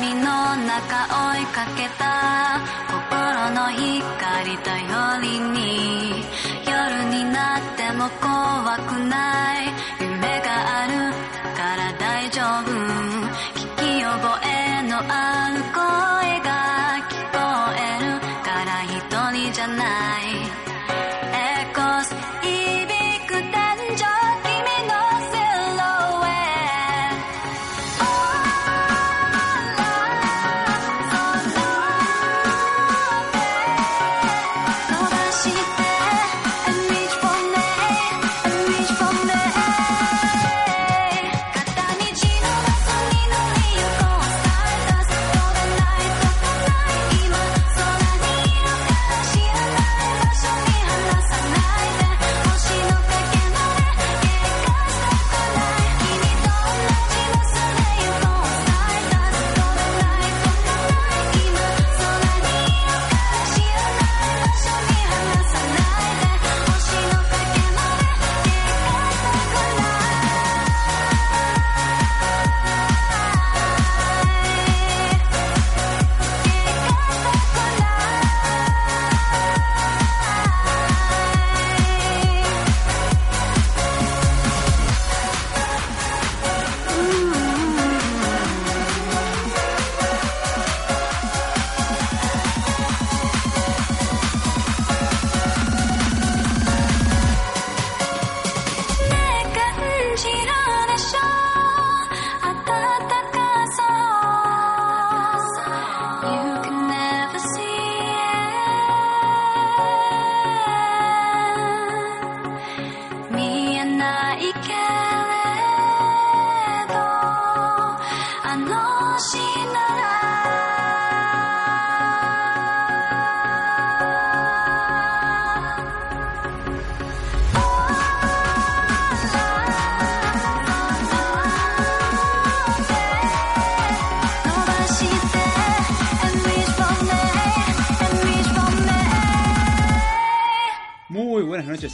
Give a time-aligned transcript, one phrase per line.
[0.00, 2.60] 闇の中追いかけた。
[2.86, 6.22] 心の光頼りに。
[6.64, 9.57] 夜になっても怖くない。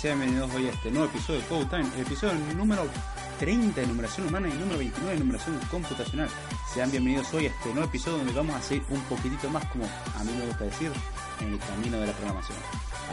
[0.05, 2.87] Sean bienvenidos hoy a este nuevo episodio de Code Time, el episodio número
[3.39, 6.29] 30 de numeración humana y número 29 de numeración computacional.
[6.75, 9.87] Sean bienvenidos hoy a este nuevo episodio donde vamos a seguir un poquitito más, como
[9.87, 10.93] a mí me gusta decir,
[11.41, 12.59] en el camino de la programación.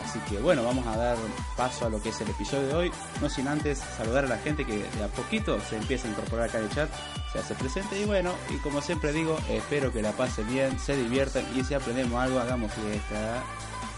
[0.03, 1.17] Así que bueno, vamos a dar
[1.55, 2.91] paso a lo que es el episodio de hoy,
[3.21, 6.49] no sin antes saludar a la gente que de a poquito se empieza a incorporar
[6.49, 6.89] acá en el chat,
[7.31, 10.97] se hace presente y bueno, y como siempre digo, espero que la pasen bien, se
[10.97, 13.41] diviertan y si aprendemos algo, hagamos fiesta.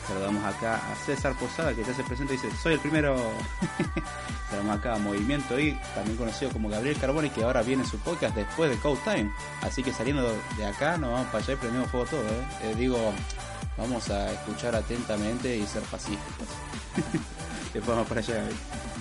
[0.07, 3.15] Saludamos acá a César Posada que ya se presenta y dice, soy el primero.
[4.49, 8.35] Saludamos acá a Movimiento I, también conocido como Gabriel Carbone, que ahora viene su podcast
[8.35, 9.31] después de Code Time.
[9.61, 12.21] Así que saliendo de acá nos vamos para allá y prendemos fuego todo.
[12.21, 12.47] ¿eh?
[12.63, 13.13] Eh, digo,
[13.77, 16.47] vamos a escuchar atentamente y ser pacíficos.
[17.73, 18.92] Después vamos para allá, Gaby.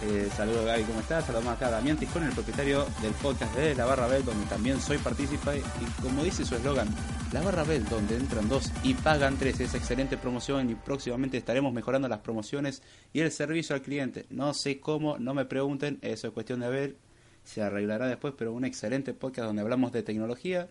[0.00, 1.24] Eh, saludos Gaby, ¿cómo estás?
[1.24, 4.80] Saludamos acá a Damián Tiscón, el propietario del podcast de La Barra Bell, donde también
[4.80, 5.58] soy partícipe.
[5.58, 6.88] Y como dice su eslogan,
[7.32, 9.58] La Barra Bell, donde entran dos y pagan tres.
[9.58, 12.80] Es excelente promoción y próximamente estaremos mejorando las promociones
[13.12, 14.26] y el servicio al cliente.
[14.30, 16.96] No sé cómo, no me pregunten, eso es cuestión de ver,
[17.42, 20.68] se arreglará después, pero un excelente podcast donde hablamos de tecnología,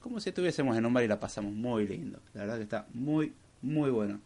[0.00, 2.18] como si estuviésemos en un bar y la pasamos muy lindo.
[2.34, 3.32] La verdad que está muy,
[3.62, 4.20] muy bueno.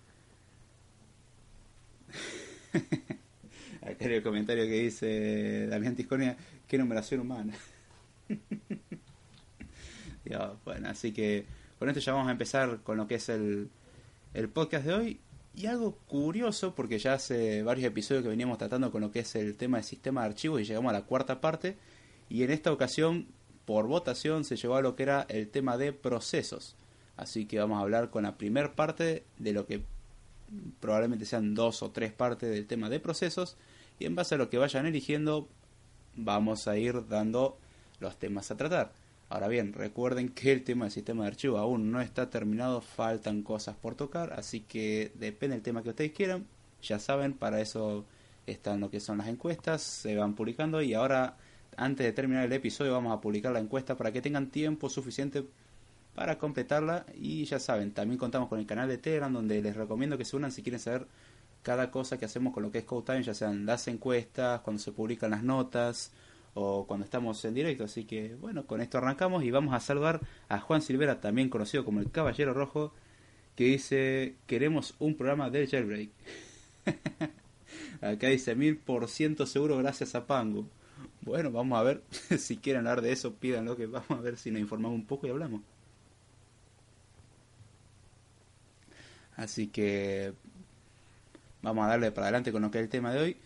[3.90, 6.36] Acá el comentario que dice Damián Tisconia,
[6.66, 7.54] qué numeración humana.
[10.64, 11.44] Bueno, así que
[11.78, 13.68] con esto ya vamos a empezar con lo que es el,
[14.34, 15.20] el podcast de hoy.
[15.54, 19.34] Y algo curioso, porque ya hace varios episodios que veníamos tratando con lo que es
[19.34, 21.76] el tema del sistema de archivos y llegamos a la cuarta parte.
[22.28, 23.26] Y en esta ocasión,
[23.64, 26.76] por votación, se llevó a lo que era el tema de procesos.
[27.16, 29.82] Así que vamos a hablar con la primera parte de lo que
[30.78, 33.56] probablemente sean dos o tres partes del tema de procesos.
[34.00, 35.46] Y en base a lo que vayan eligiendo,
[36.16, 37.58] vamos a ir dando
[38.00, 38.92] los temas a tratar.
[39.28, 43.42] Ahora bien, recuerden que el tema del sistema de archivo aún no está terminado, faltan
[43.42, 46.47] cosas por tocar, así que depende del tema que ustedes quieran.
[46.82, 48.06] Ya saben, para eso
[48.47, 51.36] están lo que son las encuestas, se van publicando y ahora,
[51.76, 55.44] antes de terminar el episodio, vamos a publicar la encuesta para que tengan tiempo suficiente
[56.14, 57.04] para completarla.
[57.14, 60.36] Y ya saben, también contamos con el canal de Telegram donde les recomiendo que se
[60.36, 61.06] unan si quieren saber
[61.62, 64.80] cada cosa que hacemos con lo que es Code Time, ya sean las encuestas, cuando
[64.80, 66.12] se publican las notas
[66.54, 67.84] o cuando estamos en directo.
[67.84, 71.84] Así que bueno, con esto arrancamos y vamos a saludar a Juan Silvera, también conocido
[71.84, 72.92] como el Caballero Rojo,
[73.57, 76.10] que dice, queremos un programa del jailbreak.
[78.01, 80.66] Acá dice mil por ciento seguro gracias a Pango.
[81.22, 82.03] Bueno, vamos a ver.
[82.39, 85.27] si quieren hablar de eso, pídanlo que vamos a ver si nos informamos un poco
[85.27, 85.60] y hablamos.
[89.36, 90.34] Así que
[91.62, 93.36] vamos a darle para adelante con lo que es el tema de hoy.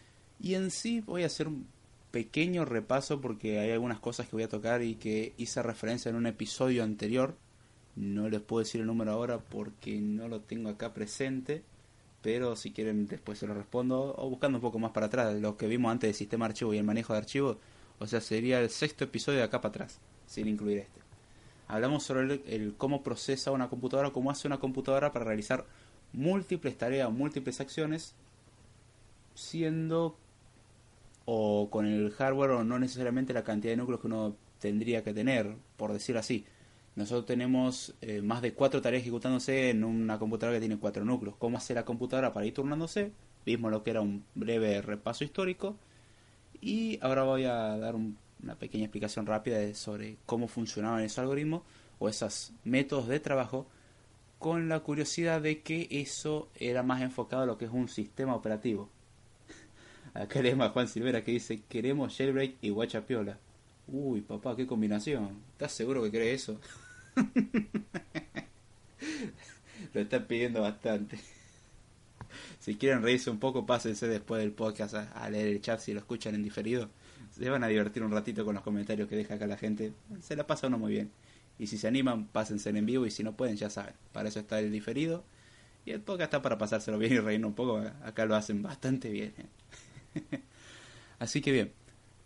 [0.40, 1.66] Y en sí voy a hacer un
[2.10, 6.16] pequeño repaso porque hay algunas cosas que voy a tocar y que hice referencia en
[6.16, 7.36] un episodio anterior.
[7.96, 11.62] No les puedo decir el número ahora porque no lo tengo acá presente.
[12.22, 14.14] Pero si quieren después se lo respondo.
[14.16, 15.34] O buscando un poco más para atrás.
[15.40, 17.56] Lo que vimos antes del sistema de archivo y el manejo de archivos.
[17.98, 19.98] O sea, sería el sexto episodio de acá para atrás.
[20.26, 21.00] Sin incluir este.
[21.66, 24.10] Hablamos sobre el, cómo procesa una computadora.
[24.10, 25.66] Cómo hace una computadora para realizar
[26.14, 28.14] múltiples tareas, múltiples acciones.
[29.34, 30.16] Siendo
[31.26, 35.12] o con el hardware o no necesariamente la cantidad de núcleos que uno tendría que
[35.14, 36.44] tener, por decir así.
[36.96, 41.34] Nosotros tenemos eh, más de cuatro tareas ejecutándose en una computadora que tiene cuatro núcleos.
[41.36, 43.10] ¿Cómo hace la computadora para ir turnándose?
[43.44, 45.76] Vimos lo que era un breve repaso histórico.
[46.60, 51.18] Y ahora voy a dar un- una pequeña explicación rápida de- sobre cómo funcionaban esos
[51.18, 51.62] algoritmos
[51.98, 53.66] o esos métodos de trabajo
[54.44, 58.34] con la curiosidad de que eso era más enfocado a lo que es un sistema
[58.34, 58.90] operativo.
[60.12, 63.38] Acá leemos a Juan Silvera que dice, queremos jailbreak y guachapiola.
[63.88, 65.40] Uy, papá, qué combinación.
[65.52, 66.60] ¿Estás seguro que crees eso?
[69.94, 71.18] Lo están pidiendo bastante.
[72.58, 75.94] Si quieren reírse un poco, pásense después del podcast a, a leer el chat si
[75.94, 76.90] lo escuchan en diferido.
[77.30, 79.94] Se van a divertir un ratito con los comentarios que deja acá la gente.
[80.20, 81.10] Se la pasa uno muy bien.
[81.58, 83.94] Y si se animan, pásense en vivo y si no pueden, ya saben.
[84.12, 85.24] Para eso está el diferido.
[85.84, 87.82] Y el podcast está para pasárselo bien y reírnos un poco.
[88.02, 89.34] Acá lo hacen bastante bien.
[89.38, 90.40] ¿eh?
[91.18, 91.72] Así que bien.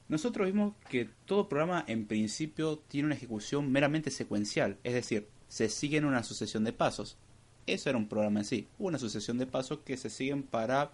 [0.08, 4.78] Nosotros vimos que todo programa en principio tiene una ejecución meramente secuencial.
[4.82, 7.18] Es decir, se siguen una sucesión de pasos.
[7.66, 8.68] Eso era un programa en sí.
[8.78, 10.92] Una sucesión de pasos que se siguen para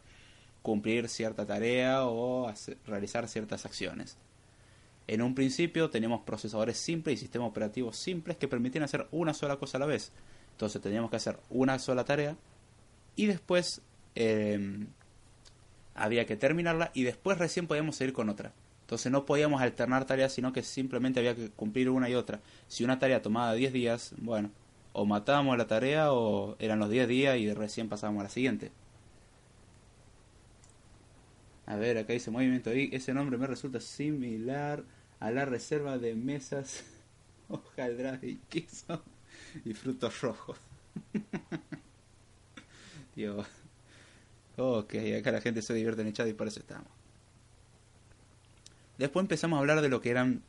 [0.62, 2.52] cumplir cierta tarea o
[2.86, 4.16] realizar ciertas acciones.
[5.06, 9.56] En un principio teníamos procesadores simples y sistemas operativos simples que permitían hacer una sola
[9.56, 10.12] cosa a la vez.
[10.52, 12.36] Entonces teníamos que hacer una sola tarea
[13.16, 13.82] y después
[14.14, 14.86] eh,
[15.94, 18.52] había que terminarla y después recién podíamos seguir con otra.
[18.82, 22.40] Entonces no podíamos alternar tareas, sino que simplemente había que cumplir una y otra.
[22.68, 24.50] Si una tarea tomaba 10 días, bueno,
[24.92, 28.72] o matábamos la tarea o eran los 10 días y recién pasábamos a la siguiente.
[31.66, 32.90] A ver, acá dice movimiento ahí.
[32.92, 34.84] Ese nombre me resulta similar
[35.20, 36.84] a la reserva de mesas,
[37.48, 39.02] hojaldras y queso
[39.64, 40.58] y frutos rojos.
[43.16, 43.46] Dios.
[44.56, 46.88] Ok, acá la gente se divierte en el chat y por eso estamos.
[48.98, 50.42] Después empezamos a hablar de lo que eran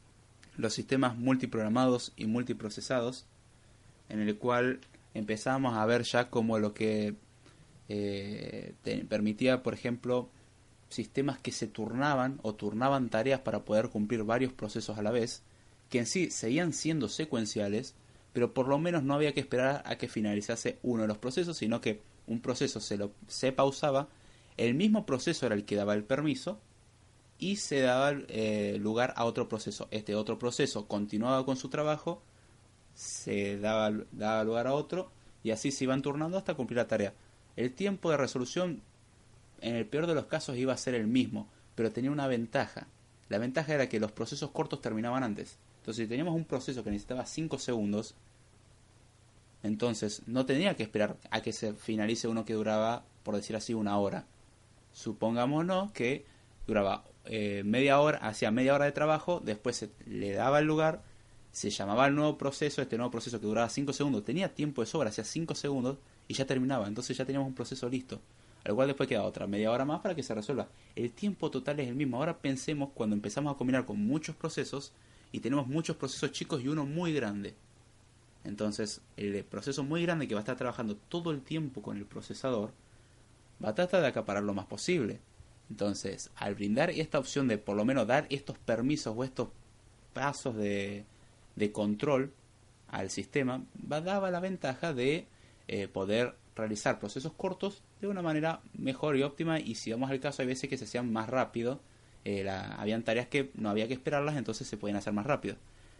[0.58, 3.26] los sistemas multiprogramados y multiprocesados,
[4.10, 4.80] en el cual
[5.14, 7.16] empezamos a ver ya como lo que
[7.90, 10.30] eh, te permitía, por ejemplo,
[10.90, 15.44] sistemas que se turnaban o turnaban tareas para poder cumplir varios procesos a la vez,
[15.90, 17.96] que en sí seguían siendo secuenciales,
[18.34, 21.58] pero por lo menos no había que esperar a que finalizase uno de los procesos,
[21.58, 24.08] sino que un proceso se, lo, se pausaba,
[24.58, 26.60] el mismo proceso era el que daba el permiso
[27.38, 29.88] y se daba eh, lugar a otro proceso.
[29.92, 32.22] Este otro proceso continuaba con su trabajo,
[32.94, 35.12] se daba, daba lugar a otro
[35.44, 37.14] y así se iban turnando hasta cumplir la tarea.
[37.56, 38.82] El tiempo de resolución
[39.62, 42.88] en el peor de los casos iba a ser el mismo, pero tenía una ventaja.
[43.30, 45.58] La ventaja era que los procesos cortos terminaban antes.
[45.78, 48.16] Entonces, si teníamos un proceso que necesitaba 5 segundos,
[49.64, 53.74] entonces no tenía que esperar a que se finalice uno que duraba, por decir así,
[53.74, 54.26] una hora.
[54.94, 56.26] Supongámonos que
[56.68, 61.04] duraba eh, media hora, hacía media hora de trabajo, después se le daba el lugar,
[61.52, 64.88] se llamaba el nuevo proceso, este nuevo proceso que duraba 5 segundos, tenía tiempo de
[64.88, 65.98] sobra, hacía 5 segundos
[66.28, 68.20] y ya terminaba, entonces ya teníamos un proceso listo.
[68.66, 70.68] Al cual después queda otra media hora más para que se resuelva.
[70.96, 72.18] El tiempo total es el mismo.
[72.18, 74.92] Ahora pensemos cuando empezamos a combinar con muchos procesos
[75.32, 77.54] y tenemos muchos procesos chicos y uno muy grande.
[78.44, 82.06] Entonces, el proceso muy grande que va a estar trabajando todo el tiempo con el
[82.06, 82.72] procesador
[83.64, 85.20] va a tratar de acaparar lo más posible.
[85.70, 89.50] Entonces, al brindar esta opción de por lo menos dar estos permisos o estos
[90.14, 91.06] pasos de,
[91.56, 92.34] de control
[92.88, 95.28] al sistema, va daba la ventaja de
[95.68, 100.20] eh, poder realizar procesos cortos de una manera mejor y óptima y si vamos al
[100.20, 101.82] caso hay veces que se hacían más rápido
[102.24, 105.58] eh, la, habían tareas que no había que esperarlas entonces se podían hacer más rápido.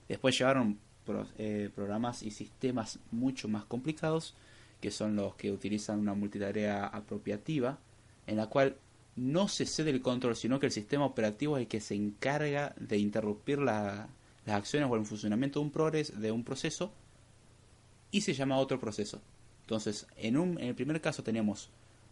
[0.08, 4.36] Después llevaron pro, eh, programas y sistemas mucho más complicados
[4.82, 7.78] que son los que utilizan una multitarea apropiativa
[8.28, 8.78] en la cual
[9.16, 12.74] no se cede el control sino que el sistema operativo es el que se encarga
[12.80, 14.08] de interrumpir la,
[14.46, 16.92] las acciones o el funcionamiento de un, progres, de un proceso
[18.12, 19.22] y se llama otro proceso
[19.66, 21.70] entonces, en, un, en el primer caso tenemos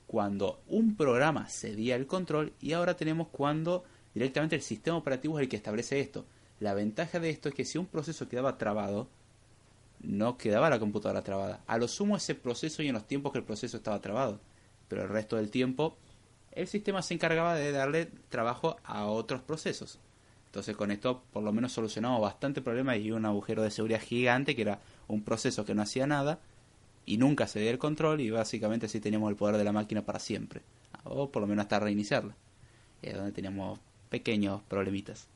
[0.08, 3.84] cuando un programa cedía el control y ahora tenemos cuando
[4.14, 6.26] Directamente el sistema operativo es el que establece esto.
[6.60, 9.08] La ventaja de esto es que si un proceso quedaba trabado,
[10.02, 11.62] no quedaba la computadora trabada.
[11.66, 14.40] A lo sumo ese proceso y en los tiempos que el proceso estaba trabado.
[14.88, 15.98] Pero el resto del tiempo
[16.52, 20.00] el sistema se encargaba de darle trabajo a otros procesos.
[20.46, 24.56] Entonces con esto por lo menos solucionamos bastante problema y un agujero de seguridad gigante
[24.56, 26.40] que era un proceso que no hacía nada
[27.06, 30.20] y nunca dio el control y básicamente así teníamos el poder de la máquina para
[30.20, 30.62] siempre.
[31.04, 32.36] O por lo menos hasta reiniciarla.
[33.02, 33.80] Donde teníamos
[34.10, 35.28] pequeños problemitas.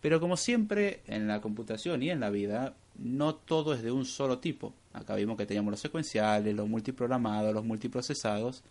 [0.00, 4.04] Pero como siempre en la computación y en la vida, no todo es de un
[4.04, 4.72] solo tipo.
[4.92, 8.62] Acá vimos que teníamos los secuenciales, los multiprogramados, los multiprocesados.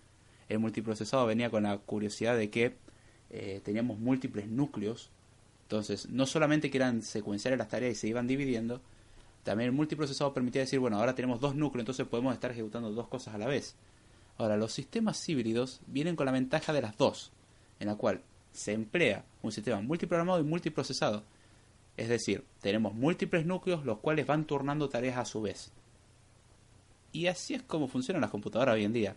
[0.50, 2.76] El multiprocesado venía con la curiosidad de que
[3.30, 5.10] eh, teníamos múltiples núcleos.
[5.64, 8.82] Entonces, no solamente que eran secuenciales las tareas y se iban dividiendo,
[9.46, 13.08] también el multiprocesado permitía decir, bueno, ahora tenemos dos núcleos, entonces podemos estar ejecutando dos
[13.08, 13.76] cosas a la vez.
[14.40, 17.32] Ahora, los sistemas híbridos vienen con la ventaja de las dos,
[17.80, 18.22] en la cual
[18.54, 21.24] se emplea un sistema multiprogramado y multiprocesado.
[21.96, 25.72] Es decir, tenemos múltiples núcleos los cuales van turnando tareas a su vez.
[27.12, 29.16] Y así es como funcionan las computadoras hoy en día.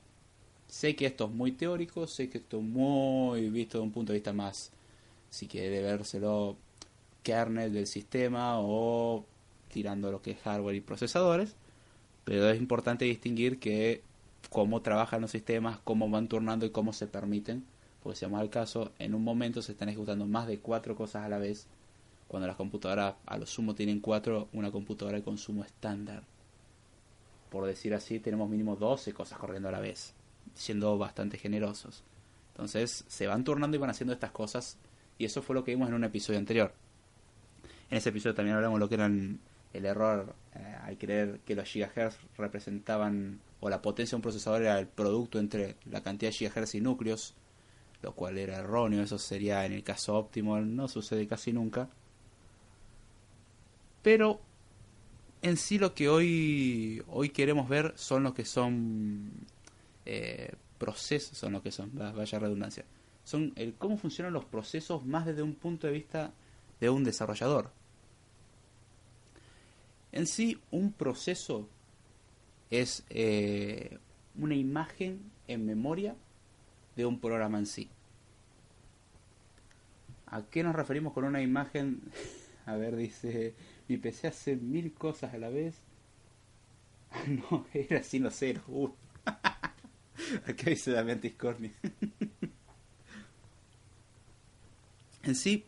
[0.67, 4.13] Sé que esto es muy teórico, sé que esto es muy visto de un punto
[4.13, 4.73] de vista más,
[5.31, 6.59] si quiere vérselo,
[7.23, 9.25] kernel del sistema o
[9.69, 11.55] tirando lo que es hardware y procesadores,
[12.25, 14.03] pero es importante distinguir que
[14.51, 17.65] cómo trabajan los sistemas, cómo van turnando y cómo se permiten,
[18.03, 21.25] porque si vamos al caso, en un momento se están ejecutando más de cuatro cosas
[21.25, 21.67] a la vez,
[22.29, 26.23] cuando las computadoras a lo sumo tienen cuatro, una computadora de consumo estándar.
[27.51, 30.15] Por decir así, tenemos mínimo 12 cosas corriendo a la vez
[30.59, 32.03] siendo bastante generosos.
[32.53, 34.77] Entonces se van turnando y van haciendo estas cosas
[35.17, 36.73] y eso fue lo que vimos en un episodio anterior.
[37.91, 39.39] En ese episodio también hablamos de lo que eran
[39.73, 44.63] el error eh, al creer que los gigahertz representaban o la potencia de un procesador
[44.63, 47.35] era el producto entre la cantidad de gigahertz y núcleos,
[48.03, 51.89] lo cual era erróneo, eso sería en el caso óptimo, no sucede casi nunca.
[54.03, 54.41] Pero
[55.43, 59.31] en sí lo que hoy hoy queremos ver son los que son
[60.07, 62.85] eh, procesos son lo que son, vaya redundancia.
[63.25, 66.33] Son el cómo funcionan los procesos más desde un punto de vista
[66.81, 67.71] de un desarrollador.
[70.13, 71.69] En sí, un proceso
[72.71, 73.99] es eh,
[74.37, 76.17] una imagen en memoria
[76.97, 77.89] de un programa en sí.
[80.27, 82.03] ¿A qué nos referimos con una imagen?
[82.67, 83.55] A ver, dice,
[83.89, 85.81] mi PC hace mil cosas a la vez.
[87.27, 88.61] no, era sino cero.
[88.69, 88.91] Uh.
[89.25, 91.73] Acá dice Damián Tiscorni.
[95.23, 95.65] en sí,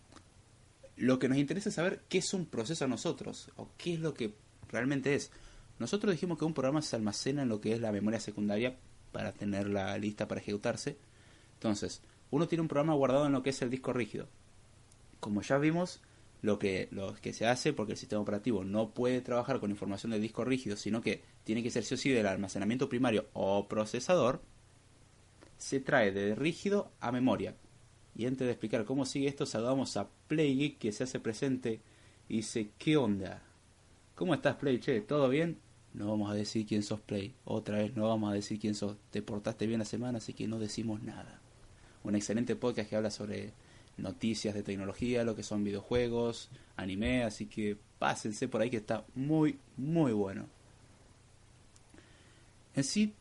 [1.00, 4.00] lo que nos interesa es saber qué es un proceso a nosotros, o qué es
[4.00, 4.34] lo que
[4.68, 5.30] realmente es.
[5.78, 8.76] Nosotros dijimos que un programa se almacena en lo que es la memoria secundaria
[9.12, 10.98] para tenerla lista para ejecutarse.
[11.54, 14.28] Entonces, uno tiene un programa guardado en lo que es el disco rígido.
[15.20, 16.02] Como ya vimos,
[16.42, 16.90] lo que,
[17.22, 20.76] que se hace, porque el sistema operativo no puede trabajar con información del disco rígido,
[20.76, 24.42] sino que tiene que ser sí o sí del almacenamiento primario o procesador,
[25.56, 27.54] se trae de rígido a memoria.
[28.16, 31.80] Y antes de explicar cómo sigue esto, saludamos a PlayGeek que se hace presente
[32.28, 33.42] y dice, ¿qué onda?
[34.14, 34.78] ¿Cómo estás Play?
[34.78, 35.58] Che, ¿todo bien?
[35.94, 37.34] No vamos a decir quién sos Play.
[37.44, 38.96] Otra vez no vamos a decir quién sos.
[39.10, 41.40] Te portaste bien la semana, así que no decimos nada.
[42.04, 43.52] Un excelente podcast que habla sobre
[43.96, 49.04] noticias de tecnología, lo que son videojuegos, anime, así que pásense por ahí que está
[49.14, 50.46] muy, muy bueno.
[52.74, 53.14] En sí,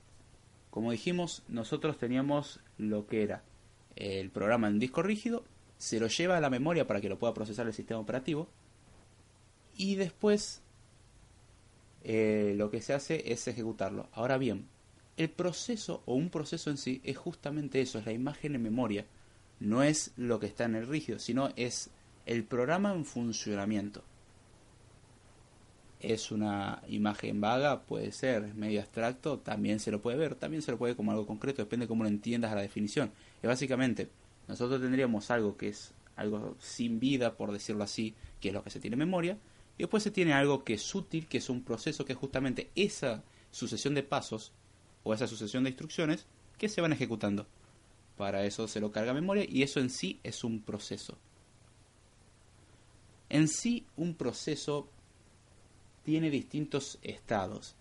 [0.69, 3.43] como dijimos, nosotros teníamos lo que era
[3.99, 5.43] el programa en disco rígido,
[5.77, 8.49] se lo lleva a la memoria para que lo pueda procesar el sistema operativo
[9.77, 10.61] y después
[12.03, 14.09] eh, lo que se hace es ejecutarlo.
[14.13, 14.67] Ahora bien,
[15.17, 19.05] el proceso o un proceso en sí es justamente eso, es la imagen en memoria.
[19.59, 21.89] No es lo que está en el rígido, sino es
[22.25, 24.03] el programa en funcionamiento.
[25.99, 30.71] Es una imagen vaga, puede ser, medio abstracto, también se lo puede ver, también se
[30.71, 33.11] lo puede ver como algo concreto, depende de cómo lo entiendas a la definición.
[33.41, 34.10] Y básicamente,
[34.48, 38.69] nosotros tendríamos algo que es algo sin vida, por decirlo así, que es lo que
[38.69, 39.38] se tiene en memoria,
[39.77, 42.69] y después se tiene algo que es útil, que es un proceso que es justamente
[42.75, 44.51] esa sucesión de pasos
[45.03, 46.25] o esa sucesión de instrucciones
[46.58, 47.48] que se van ejecutando.
[48.17, 51.17] Para eso se lo carga memoria y eso en sí es un proceso.
[53.29, 54.89] En sí un proceso
[56.03, 57.75] tiene distintos estados.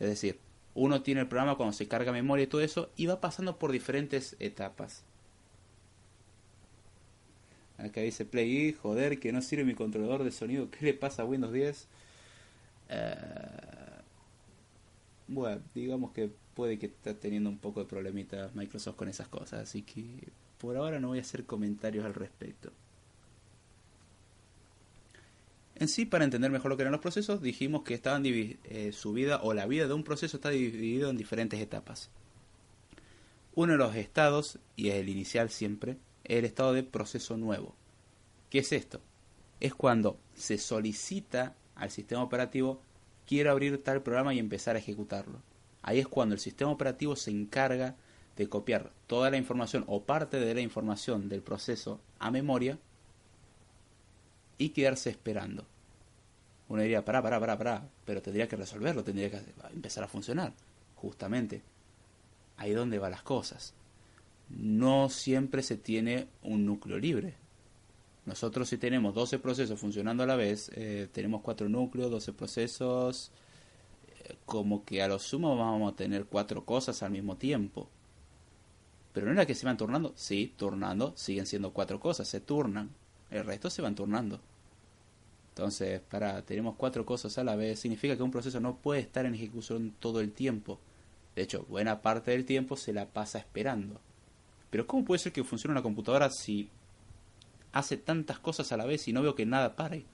[0.00, 0.40] Es decir,
[0.78, 3.72] uno tiene el programa cuando se carga memoria y todo eso y va pasando por
[3.72, 5.02] diferentes etapas.
[7.78, 10.70] Acá dice Play, joder, que no sirve mi controlador de sonido.
[10.70, 11.88] ¿Qué le pasa a Windows 10?
[12.90, 13.14] Eh,
[15.26, 19.60] bueno, digamos que puede que esté teniendo un poco de problemita Microsoft con esas cosas,
[19.60, 22.72] así que por ahora no voy a hacer comentarios al respecto.
[25.80, 29.12] En sí, para entender mejor lo que eran los procesos, dijimos que estaban eh, su
[29.12, 32.10] vida o la vida de un proceso está dividido en diferentes etapas.
[33.54, 37.76] Uno de los estados, y es el inicial siempre, es el estado de proceso nuevo.
[38.50, 39.00] ¿Qué es esto?
[39.60, 42.80] Es cuando se solicita al sistema operativo
[43.26, 45.42] quiero abrir tal programa y empezar a ejecutarlo.
[45.82, 47.94] Ahí es cuando el sistema operativo se encarga
[48.36, 52.78] de copiar toda la información o parte de la información del proceso a memoria
[54.58, 55.64] y quedarse esperando.
[56.68, 59.40] Uno diría, pará, pará, pará, pará, pero tendría que resolverlo, tendría que
[59.72, 60.52] empezar a funcionar.
[60.96, 61.62] Justamente,
[62.58, 63.72] ahí donde van las cosas.
[64.50, 67.34] No siempre se tiene un núcleo libre.
[68.26, 73.30] Nosotros si tenemos 12 procesos funcionando a la vez, eh, tenemos 4 núcleos, 12 procesos,
[74.08, 77.88] eh, como que a lo sumo vamos a tener 4 cosas al mismo tiempo.
[79.14, 82.90] Pero no era que se van turnando, sí, turnando, siguen siendo 4 cosas, se turnan,
[83.30, 84.40] el resto se van turnando.
[85.58, 89.26] Entonces, para tenemos cuatro cosas a la vez, significa que un proceso no puede estar
[89.26, 90.78] en ejecución todo el tiempo.
[91.34, 94.00] De hecho, buena parte del tiempo se la pasa esperando.
[94.70, 96.68] Pero ¿cómo puede ser que funcione una computadora si
[97.72, 100.04] hace tantas cosas a la vez y no veo que nada pare?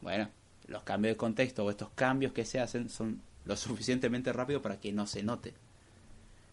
[0.00, 0.30] Bueno,
[0.66, 4.80] los cambios de contexto o estos cambios que se hacen son lo suficientemente rápido para
[4.80, 5.52] que no se note.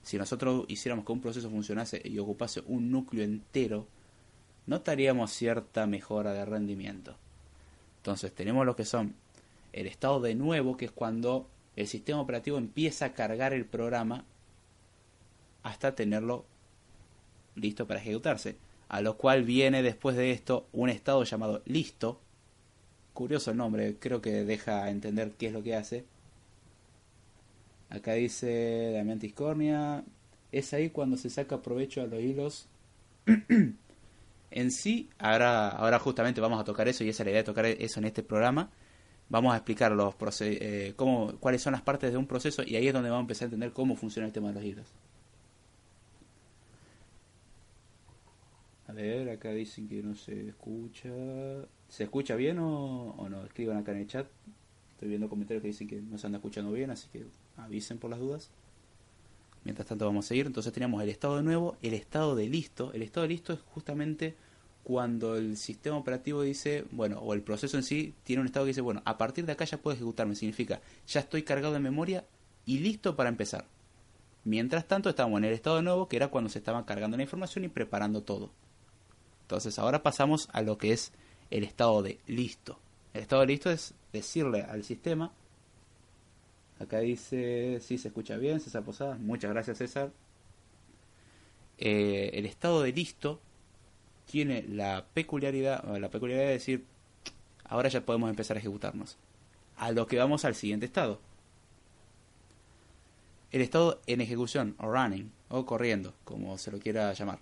[0.04, 3.88] Si nosotros hiciéramos que un proceso funcionase y ocupase un núcleo entero,
[4.66, 7.16] notaríamos cierta mejora de rendimiento.
[8.08, 9.16] Entonces tenemos lo que son
[9.74, 11.46] el estado de nuevo, que es cuando
[11.76, 14.24] el sistema operativo empieza a cargar el programa
[15.62, 16.46] hasta tenerlo
[17.56, 18.56] listo para ejecutarse.
[18.88, 22.22] A lo cual viene después de esto un estado llamado listo.
[23.14, 26.06] Curioso el nombre, creo que deja entender qué es lo que hace.
[27.90, 30.06] Acá dice Damián Tiscornia.
[30.54, 32.70] Es ahí cuando se saca provecho a los hilos
[34.52, 37.46] en sí, ahora, ahora justamente vamos a tocar eso y esa es la idea de
[37.46, 38.70] tocar eso en este programa.
[39.30, 42.76] Vamos a explicar los proce- eh, cómo, cuáles son las partes de un proceso y
[42.76, 44.88] ahí es donde vamos a empezar a entender cómo funciona el tema de los hilos.
[48.88, 51.10] A ver, acá dicen que no se escucha.
[51.90, 53.44] ¿Se escucha bien o, o no?
[53.44, 54.28] Escriban acá en el chat.
[54.92, 57.26] Estoy viendo comentarios que dicen que no se anda escuchando bien, así que
[57.58, 58.50] avisen por las dudas.
[59.68, 60.46] Mientras tanto vamos a seguir.
[60.46, 62.94] Entonces tenemos el estado de nuevo, el estado de listo.
[62.94, 64.34] El estado de listo es justamente
[64.82, 68.70] cuando el sistema operativo dice, bueno, o el proceso en sí tiene un estado que
[68.70, 70.36] dice, bueno, a partir de acá ya puedo ejecutarme.
[70.36, 72.24] Significa, ya estoy cargado de memoria
[72.66, 73.66] y listo para empezar.
[74.46, 77.24] Mientras tanto estábamos en el estado de nuevo, que era cuando se estaba cargando la
[77.24, 78.52] información y preparando todo.
[79.42, 81.12] Entonces ahora pasamos a lo que es
[81.52, 82.80] el estado de listo.
[83.14, 85.34] El estado de listo es decirle al sistema,
[86.80, 89.20] Acá dice, sí, se escucha bien, César Posadas.
[89.20, 90.12] Muchas gracias, César.
[91.78, 93.40] Eh, el estado de listo
[94.26, 96.86] tiene la peculiaridad, la peculiaridad de decir,
[97.66, 99.18] ahora ya podemos empezar a ejecutarnos.
[99.78, 101.20] A lo que vamos al siguiente estado.
[103.52, 107.40] El estado en ejecución, o running, o corriendo, como se lo quiera llamar.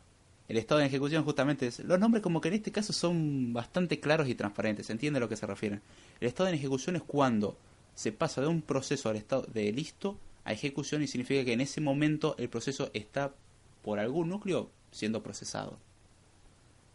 [0.48, 1.72] El estado en ejecución justamente.
[1.84, 5.22] Los nombres como que en este caso son bastante claros y transparentes, se entiende a
[5.22, 5.82] lo que se refieren.
[6.20, 7.58] El estado en ejecución es cuando
[7.96, 11.62] se pasa de un proceso al estado de listo a ejecución y significa que en
[11.62, 13.34] ese momento el proceso está
[13.82, 15.80] por algún núcleo siendo procesado.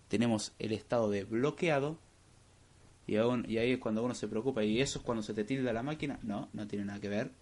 [0.09, 1.99] Tenemos el estado de bloqueado
[3.07, 5.43] y, aún- y ahí es cuando uno se preocupa y eso es cuando se te
[5.45, 6.19] tilda la máquina.
[6.23, 7.33] No, no tiene nada que ver.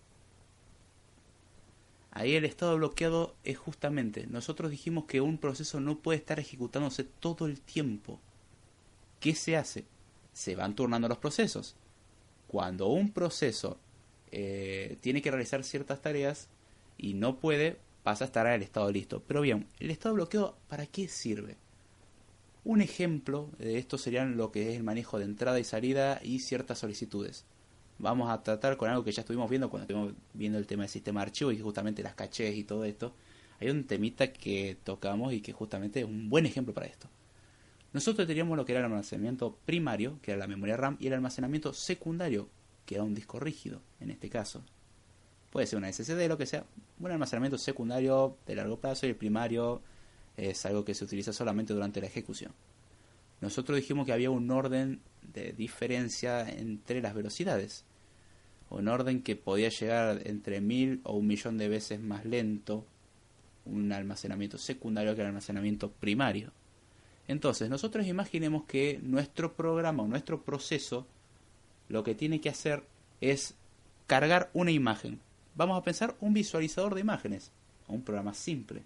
[2.10, 7.04] Ahí el estado bloqueado es justamente, nosotros dijimos que un proceso no puede estar ejecutándose
[7.04, 8.18] todo el tiempo.
[9.20, 9.84] ¿Qué se hace?
[10.32, 11.76] Se van turnando los procesos
[12.48, 13.78] cuando un proceso
[14.32, 16.48] eh, tiene que realizar ciertas tareas
[16.96, 19.22] y no puede, pasa a estar en el estado listo.
[19.26, 21.56] Pero bien, el estado bloqueado, ¿para qué sirve?
[22.64, 26.40] Un ejemplo de esto serían lo que es el manejo de entrada y salida y
[26.40, 27.44] ciertas solicitudes.
[27.98, 30.90] Vamos a tratar con algo que ya estuvimos viendo cuando estuvimos viendo el tema del
[30.90, 33.12] sistema de archivos y justamente las cachés y todo esto.
[33.60, 37.08] Hay un temita que tocamos y que justamente es un buen ejemplo para esto.
[37.98, 41.14] Nosotros teníamos lo que era el almacenamiento primario, que era la memoria RAM, y el
[41.14, 42.48] almacenamiento secundario,
[42.86, 44.62] que era un disco rígido, en este caso.
[45.50, 46.64] Puede ser una SSD, lo que sea.
[47.00, 49.82] Un almacenamiento secundario de largo plazo y el primario
[50.36, 52.52] es algo que se utiliza solamente durante la ejecución.
[53.40, 55.00] Nosotros dijimos que había un orden
[55.34, 57.84] de diferencia entre las velocidades.
[58.70, 62.86] Un orden que podía llegar entre mil o un millón de veces más lento
[63.64, 66.52] un almacenamiento secundario que el almacenamiento primario.
[67.28, 71.06] Entonces, nosotros imaginemos que nuestro programa o nuestro proceso
[71.88, 72.82] lo que tiene que hacer
[73.20, 73.54] es
[74.06, 75.20] cargar una imagen.
[75.54, 77.52] Vamos a pensar un visualizador de imágenes,
[77.86, 78.82] un programa simple.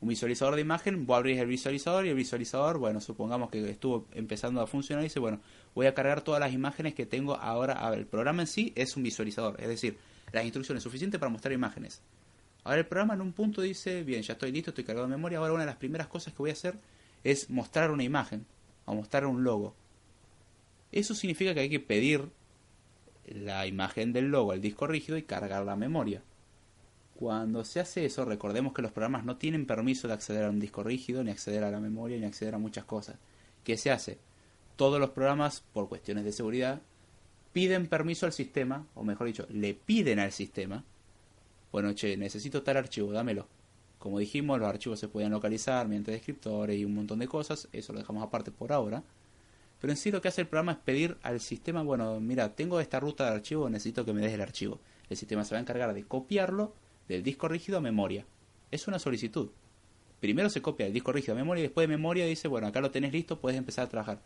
[0.00, 4.06] un visualizador de imagen, vos abrís el visualizador y el visualizador, bueno, supongamos que estuvo
[4.12, 5.40] empezando a funcionar y dice, bueno,
[5.74, 7.74] voy a cargar todas las imágenes que tengo ahora.
[7.74, 9.98] A ver, el programa en sí es un visualizador, es decir,
[10.32, 12.02] las instrucciones suficientes para mostrar imágenes.
[12.66, 15.38] Ahora el programa en un punto dice, bien, ya estoy listo, estoy cargado de memoria,
[15.38, 16.76] ahora una de las primeras cosas que voy a hacer
[17.22, 18.44] es mostrar una imagen
[18.86, 19.76] o mostrar un logo.
[20.90, 22.28] Eso significa que hay que pedir
[23.24, 26.24] la imagen del logo al disco rígido y cargar la memoria.
[27.14, 30.58] Cuando se hace eso, recordemos que los programas no tienen permiso de acceder a un
[30.58, 33.14] disco rígido, ni acceder a la memoria, ni acceder a muchas cosas.
[33.62, 34.18] ¿Qué se hace?
[34.74, 36.82] Todos los programas, por cuestiones de seguridad,
[37.52, 40.82] piden permiso al sistema, o mejor dicho, le piden al sistema,
[41.76, 43.46] bueno, che, necesito tal archivo, dámelo.
[43.98, 47.92] Como dijimos, los archivos se pueden localizar mediante descriptores y un montón de cosas, eso
[47.92, 49.02] lo dejamos aparte por ahora.
[49.78, 52.80] Pero en sí lo que hace el programa es pedir al sistema, bueno, mira, tengo
[52.80, 54.80] esta ruta de archivo, necesito que me des el archivo.
[55.10, 56.72] El sistema se va a encargar de copiarlo
[57.08, 58.24] del disco rígido a memoria.
[58.70, 59.50] Es una solicitud.
[60.18, 62.80] Primero se copia el disco rígido a memoria y después de memoria dice, bueno, acá
[62.80, 64.22] lo tenés listo, puedes empezar a trabajar.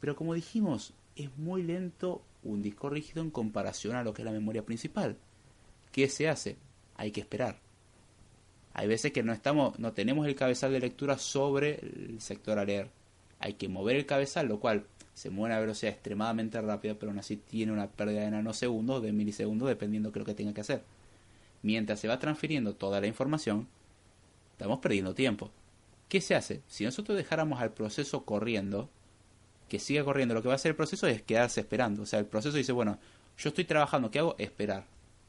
[0.00, 4.26] Pero como dijimos, es muy lento un disco rígido en comparación a lo que es
[4.26, 5.16] la memoria principal.
[5.92, 6.56] ¿Qué se hace?
[6.98, 7.58] Hay que esperar.
[8.74, 12.64] Hay veces que no estamos, no tenemos el cabezal de lectura sobre el sector a
[12.64, 12.90] leer.
[13.40, 14.84] Hay que mover el cabezal, lo cual
[15.14, 19.02] se mueve a una velocidad extremadamente rápida, pero aún así tiene una pérdida de nanosegundos,
[19.02, 20.82] de milisegundos, dependiendo de lo que tenga que hacer.
[21.62, 23.66] Mientras se va transfiriendo toda la información,
[24.52, 25.50] estamos perdiendo tiempo.
[26.08, 26.62] ¿Qué se hace?
[26.68, 28.88] Si nosotros dejáramos al proceso corriendo,
[29.68, 32.02] que siga corriendo, lo que va a hacer el proceso es quedarse esperando.
[32.02, 32.98] O sea, el proceso dice, bueno,
[33.36, 34.36] yo estoy trabajando, ¿qué hago?
[34.38, 34.84] Esperar.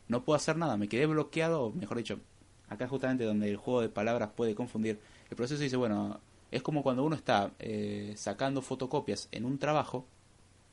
[0.09, 2.19] No puedo hacer nada, me quedé bloqueado, o mejor dicho,
[2.67, 4.99] acá justamente donde el juego de palabras puede confundir.
[5.29, 6.19] El proceso dice, bueno,
[6.51, 10.05] es como cuando uno está eh, sacando fotocopias en un trabajo,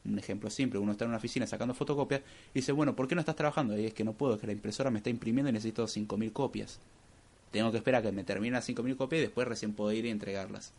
[0.07, 2.23] un ejemplo simple, uno está en una oficina sacando fotocopias
[2.55, 3.79] y dice, bueno, ¿por qué no estás trabajando?
[3.79, 6.33] Y es que no puedo, es que la impresora me está imprimiendo y necesito 5.000
[6.33, 6.79] copias.
[7.51, 10.07] Tengo que esperar a que me terminen las 5.000 copias y después recién puedo ir
[10.07, 10.73] y entregarlas.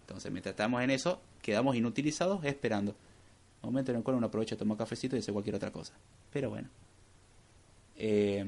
[0.00, 2.94] Entonces, mientras estamos en eso, quedamos inutilizados esperando.
[3.62, 5.94] Momento en el cual uno aprovecha, toma cafecito y hace cualquier otra cosa.
[6.32, 6.68] Pero bueno.
[7.96, 8.44] Eh,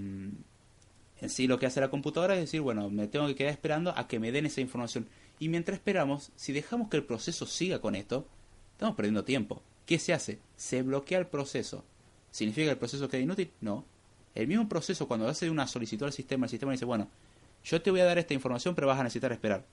[1.21, 3.93] en sí lo que hace la computadora es decir, bueno, me tengo que quedar esperando
[3.97, 5.09] a que me den esa información.
[5.39, 8.27] Y mientras esperamos, si dejamos que el proceso siga con esto,
[8.73, 9.63] estamos perdiendo tiempo.
[9.87, 10.41] ¿Qué se hace?
[10.57, 11.85] Se bloquea el proceso.
[12.31, 13.51] ¿Significa que el proceso queda inútil?
[13.61, 13.85] No.
[14.35, 17.09] El mismo proceso, cuando hace una solicitud al sistema, el sistema dice, bueno,
[17.65, 19.65] yo te voy a dar esta información, pero vas a necesitar esperar.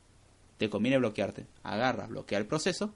[0.58, 1.46] Te conviene bloquearte.
[1.64, 2.94] Agarra, bloquea el proceso.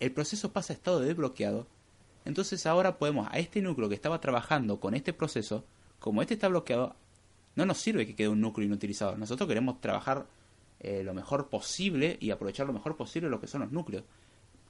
[0.00, 1.68] El proceso pasa a estado de desbloqueado.
[2.24, 5.64] Entonces ahora podemos, a este núcleo que estaba trabajando con este proceso,
[5.98, 6.94] como este está bloqueado,
[7.54, 9.16] no nos sirve que quede un núcleo inutilizado.
[9.16, 10.26] Nosotros queremos trabajar
[10.80, 14.04] eh, lo mejor posible y aprovechar lo mejor posible lo que son los núcleos.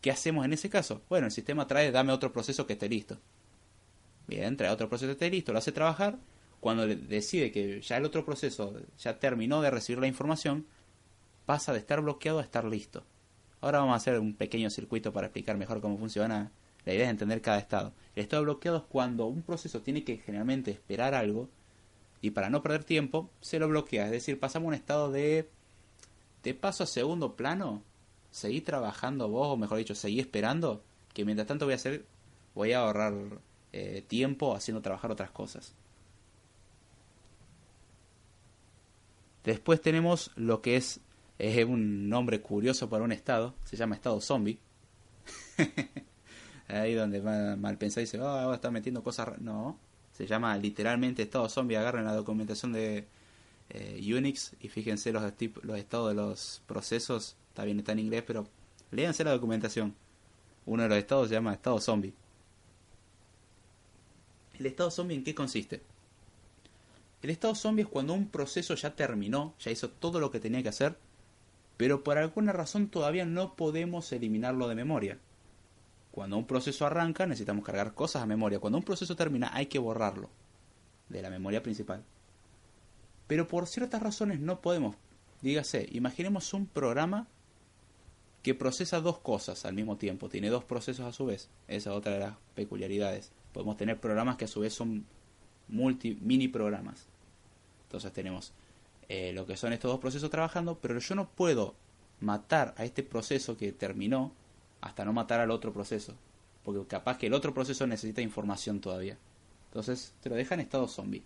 [0.00, 1.02] ¿Qué hacemos en ese caso?
[1.08, 3.18] Bueno, el sistema trae, dame otro proceso que esté listo.
[4.26, 6.18] Bien, trae otro proceso que esté listo, lo hace trabajar.
[6.60, 10.66] Cuando decide que ya el otro proceso ya terminó de recibir la información,
[11.44, 13.04] pasa de estar bloqueado a estar listo.
[13.60, 16.50] Ahora vamos a hacer un pequeño circuito para explicar mejor cómo funciona.
[16.85, 17.92] La idea es entender cada estado.
[18.14, 21.49] El estado bloqueado es cuando un proceso tiene que generalmente esperar algo
[22.21, 24.07] y para no perder tiempo se lo bloquea.
[24.07, 25.49] Es decir, pasamos a un estado de
[26.42, 27.83] de paso a segundo plano,
[28.31, 30.83] seguí trabajando vos, o mejor dicho, seguí esperando,
[31.14, 32.05] que mientras tanto voy a hacer,
[32.55, 33.14] voy a ahorrar
[33.73, 35.75] eh, tiempo haciendo trabajar otras cosas.
[39.45, 41.01] Después tenemos lo que es,
[41.38, 44.59] es un nombre curioso para un estado, se llama estado zombie.
[46.72, 49.38] Ahí donde mal, mal pensado dice, oh, ahora está metiendo cosas.
[49.40, 49.78] No,
[50.12, 51.76] se llama literalmente estado zombie.
[51.76, 53.06] Agarren la documentación de
[53.68, 55.22] eh, Unix y fíjense los,
[55.62, 57.37] los estados de los procesos.
[57.48, 58.46] Está bien, está en inglés, pero
[58.90, 59.94] léanse la documentación.
[60.64, 62.14] Uno de los estados se llama estado zombie.
[64.58, 65.82] ¿El estado zombie en qué consiste?
[67.20, 70.62] El estado zombie es cuando un proceso ya terminó, ya hizo todo lo que tenía
[70.62, 70.96] que hacer,
[71.76, 75.18] pero por alguna razón todavía no podemos eliminarlo de memoria.
[76.12, 78.61] Cuando un proceso arranca necesitamos cargar cosas a memoria.
[78.61, 80.29] Cuando un proceso termina hay que borrarlo
[81.09, 82.05] de la memoria principal.
[83.27, 84.94] Pero por ciertas razones no podemos.
[85.40, 87.27] Dígase, imaginemos un programa
[88.42, 90.29] que procesa dos cosas al mismo tiempo.
[90.29, 91.48] Tiene dos procesos a su vez.
[91.66, 93.33] Esa es otra de las peculiaridades.
[93.53, 95.07] Podemos tener programas que a su vez son
[95.68, 97.07] multi, mini programas.
[97.85, 98.53] Entonces tenemos
[99.09, 101.75] eh, lo que son estos dos procesos trabajando, pero yo no puedo
[102.20, 104.33] matar a este proceso que terminó
[104.83, 106.14] hasta no matar al otro proceso.
[106.62, 109.16] Porque capaz que el otro proceso necesita información todavía.
[109.71, 111.23] Entonces te lo deja en estado zombie.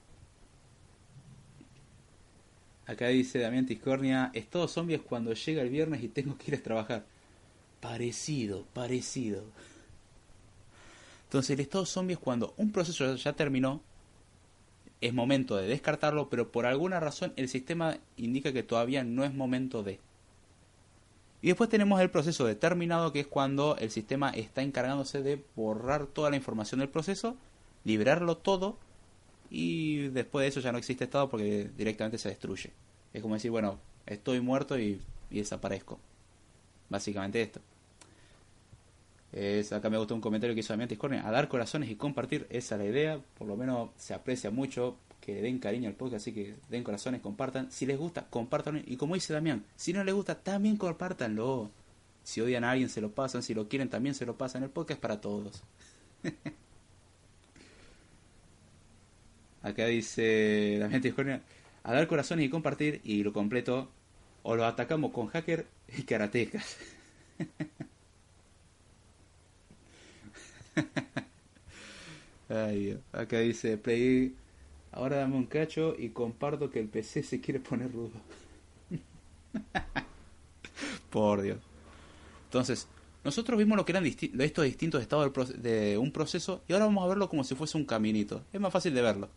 [2.87, 6.59] Acá dice Damián Tiscornia, estado zombie es cuando llega el viernes y tengo que ir
[6.59, 7.05] a trabajar.
[7.81, 9.43] Parecido, parecido.
[11.25, 13.81] Entonces el estado zombie es cuando un proceso ya terminó,
[15.01, 19.35] es momento de descartarlo, pero por alguna razón el sistema indica que todavía no es
[19.35, 19.99] momento de.
[21.43, 26.07] Y después tenemos el proceso determinado, que es cuando el sistema está encargándose de borrar
[26.07, 27.37] toda la información del proceso,
[27.85, 28.79] liberarlo todo,
[29.51, 32.73] y después de eso ya no existe estado porque directamente se destruye.
[33.13, 35.99] Es como decir, bueno, estoy muerto y, desaparezco.
[36.89, 37.61] Básicamente esto.
[39.33, 41.27] Es, acá me gustó un comentario que hizo Damián Tiscornia.
[41.27, 43.21] A dar corazones y compartir, esa es la idea.
[43.39, 47.21] Por lo menos se aprecia mucho que den cariño al podcast, así que den corazones,
[47.21, 47.73] compartan.
[47.73, 48.85] Si les gusta, compartan.
[48.87, 51.73] Y como dice Damián, si no les gusta, también compártanlo.
[52.23, 53.43] Si odian a alguien, se lo pasan.
[53.43, 54.63] Si lo quieren, también se lo pasan.
[54.63, 55.65] El podcast para todos.
[59.63, 61.43] Acá dice Damián Tiscornia.
[61.83, 63.01] A dar corazones y compartir.
[63.03, 63.91] Y lo completo.
[64.45, 66.77] O lo atacamos con hacker y karatecas.
[72.49, 73.01] Ay, Dios.
[73.13, 74.37] Acá dice Play.
[74.97, 78.11] Ahora dame un cacho y comparto que el PC se quiere poner rudo.
[81.11, 81.59] Por Dios.
[82.45, 82.87] Entonces,
[83.25, 85.33] nosotros vimos lo que eran disti- estos distintos estados
[85.63, 88.43] de un proceso y ahora vamos a verlo como si fuese un caminito.
[88.53, 89.29] Es más fácil de verlo.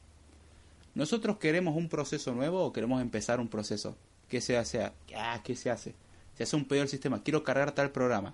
[0.95, 3.95] Nosotros queremos un proceso nuevo o queremos empezar un proceso.
[4.27, 4.91] ¿Qué se hace?
[5.15, 5.93] Ah, ¿qué se hace?
[6.37, 7.21] Se hace un pedido al sistema.
[7.21, 8.33] Quiero cargar tal programa.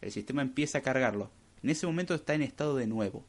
[0.00, 1.30] El sistema empieza a cargarlo.
[1.62, 3.24] En ese momento está en estado de nuevo.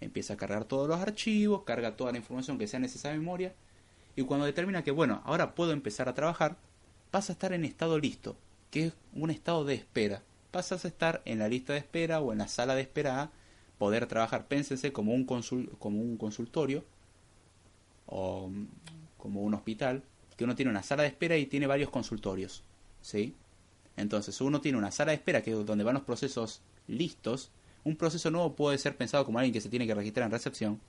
[0.00, 3.54] Empieza a cargar todos los archivos, carga toda la información que sea necesaria en memoria.
[4.16, 6.56] Y cuando determina que, bueno, ahora puedo empezar a trabajar,
[7.10, 8.36] pasa a estar en estado listo,
[8.70, 10.22] que es un estado de espera.
[10.50, 13.30] Pasas a estar en la lista de espera o en la sala de espera
[13.78, 14.46] poder trabajar.
[14.46, 16.84] Pénsense como un, consul- como un consultorio
[18.06, 18.66] o mm,
[19.18, 20.02] como un hospital,
[20.36, 22.62] que uno tiene una sala de espera y tiene varios consultorios.
[23.02, 23.34] ¿Sí?
[23.96, 27.50] Entonces, uno tiene una sala de espera que es donde van los procesos listos.
[27.84, 30.80] Un proceso nuevo puede ser pensado como alguien que se tiene que registrar en recepción.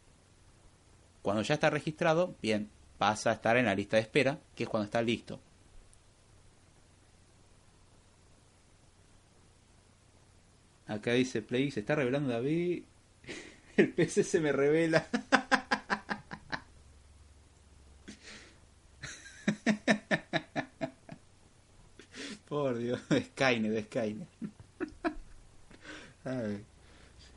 [1.22, 4.70] Cuando ya está registrado, bien, pasa a estar en la lista de espera, que es
[4.70, 5.40] cuando está listo.
[10.88, 12.84] Acá dice Play, se está revelando David.
[13.78, 15.08] El PC se me revela.
[22.48, 24.28] Por Dios, Skynet, Skynet.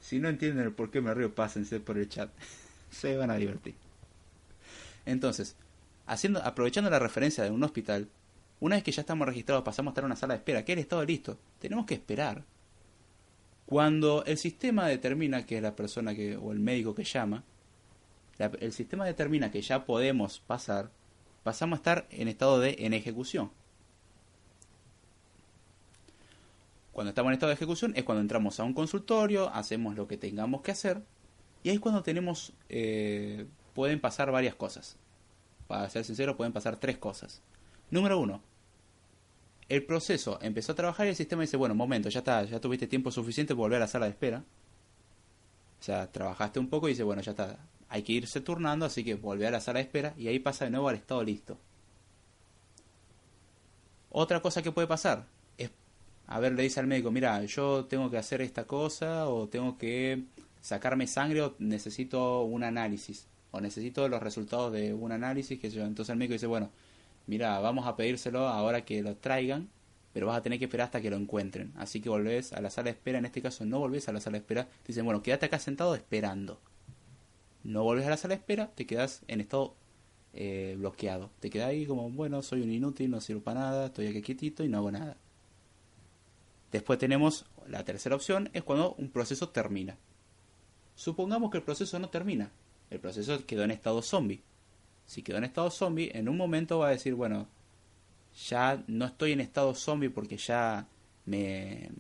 [0.09, 2.31] Si no entienden el por qué me río, pásense por el chat.
[2.91, 3.75] Se van a divertir.
[5.05, 5.55] Entonces,
[6.07, 8.09] haciendo, aprovechando la referencia de un hospital,
[8.61, 10.73] una vez que ya estamos registrados, pasamos a estar en una sala de espera, que
[10.73, 11.39] el estado listo.
[11.59, 12.43] Tenemos que esperar.
[13.67, 17.45] Cuando el sistema determina que es la persona que, o el médico que llama,
[18.39, 20.91] la- el sistema determina que ya podemos pasar,
[21.43, 23.51] pasamos a estar en estado de en ejecución.
[26.99, 30.17] Cuando estamos en estado de ejecución es cuando entramos a un consultorio, hacemos lo que
[30.17, 31.01] tengamos que hacer
[31.63, 34.97] y ahí es cuando tenemos, eh, pueden pasar varias cosas.
[35.69, 37.41] Para ser sincero, pueden pasar tres cosas.
[37.93, 38.43] Número uno,
[39.69, 42.89] el proceso empezó a trabajar y el sistema dice, bueno, momento, ya está, ya tuviste
[42.89, 44.43] tiempo suficiente para volver a la sala de espera.
[45.81, 49.05] O sea, trabajaste un poco y dice, bueno, ya está, hay que irse turnando, así
[49.05, 51.59] que volver a la sala de espera y ahí pasa de nuevo al estado listo.
[54.11, 55.38] Otra cosa que puede pasar
[56.29, 59.79] a ver, le dice al médico, mira, yo tengo que hacer esta cosa o tengo
[59.79, 60.25] que
[60.61, 65.85] sacarme sangre o necesito un análisis o necesito los resultados de un análisis que yo.
[65.85, 66.71] Entonces el médico dice, bueno,
[67.27, 69.71] mira, vamos a pedírselo ahora que lo traigan,
[70.13, 71.73] pero vas a tener que esperar hasta que lo encuentren.
[71.77, 74.21] Así que volvés a la sala de espera, en este caso no volvés a la
[74.21, 76.61] sala de espera, te dicen, bueno, quédate acá sentado esperando.
[77.65, 79.75] No volvés a la sala de espera, te quedas en estado
[80.35, 81.31] eh, bloqueado.
[81.41, 84.63] Te quedas ahí como, bueno, soy un inútil, no sirvo para nada, estoy aquí quietito
[84.63, 85.17] y no hago nada.
[86.73, 89.97] Después tenemos la tercera opción, es cuando un proceso termina.
[90.95, 92.51] Supongamos que el proceso no termina,
[92.91, 94.43] el proceso quedó en estado zombie.
[95.07, 97.49] Si quedó en estado zombie, en un momento va a decir, bueno,
[98.49, 100.87] ya no estoy en estado zombie porque ya
[101.25, 101.91] me,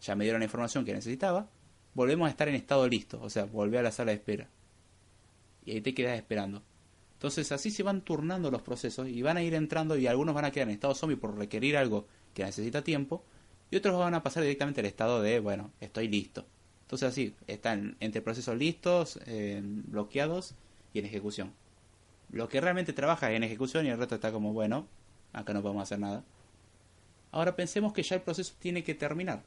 [0.00, 1.48] ya me dieron la información que necesitaba.
[1.94, 4.48] Volvemos a estar en estado listo, o sea, volver a la sala de espera.
[5.64, 6.62] Y ahí te quedas esperando.
[7.14, 10.44] Entonces así se van turnando los procesos y van a ir entrando y algunos van
[10.44, 13.24] a quedar en estado zombie por requerir algo que necesita tiempo
[13.72, 16.44] y otros van a pasar directamente al estado de, bueno, estoy listo.
[16.82, 20.54] Entonces así, están entre procesos listos, eh, bloqueados
[20.92, 21.54] y en ejecución.
[22.30, 24.86] Lo que realmente trabaja es en ejecución y el resto está como, bueno,
[25.32, 26.22] acá no podemos hacer nada.
[27.30, 29.42] Ahora pensemos que ya el proceso tiene que terminar.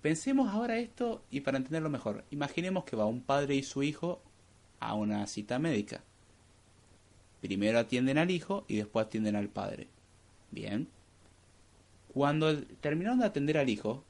[0.00, 4.22] Pensemos ahora esto y para entenderlo mejor, imaginemos que va un padre y su hijo
[4.78, 6.04] a una cita médica.
[7.40, 9.88] Primero atienden al hijo y después atienden al padre.
[10.52, 10.86] Bien.
[12.12, 14.04] Cuando terminaron de atender al hijo,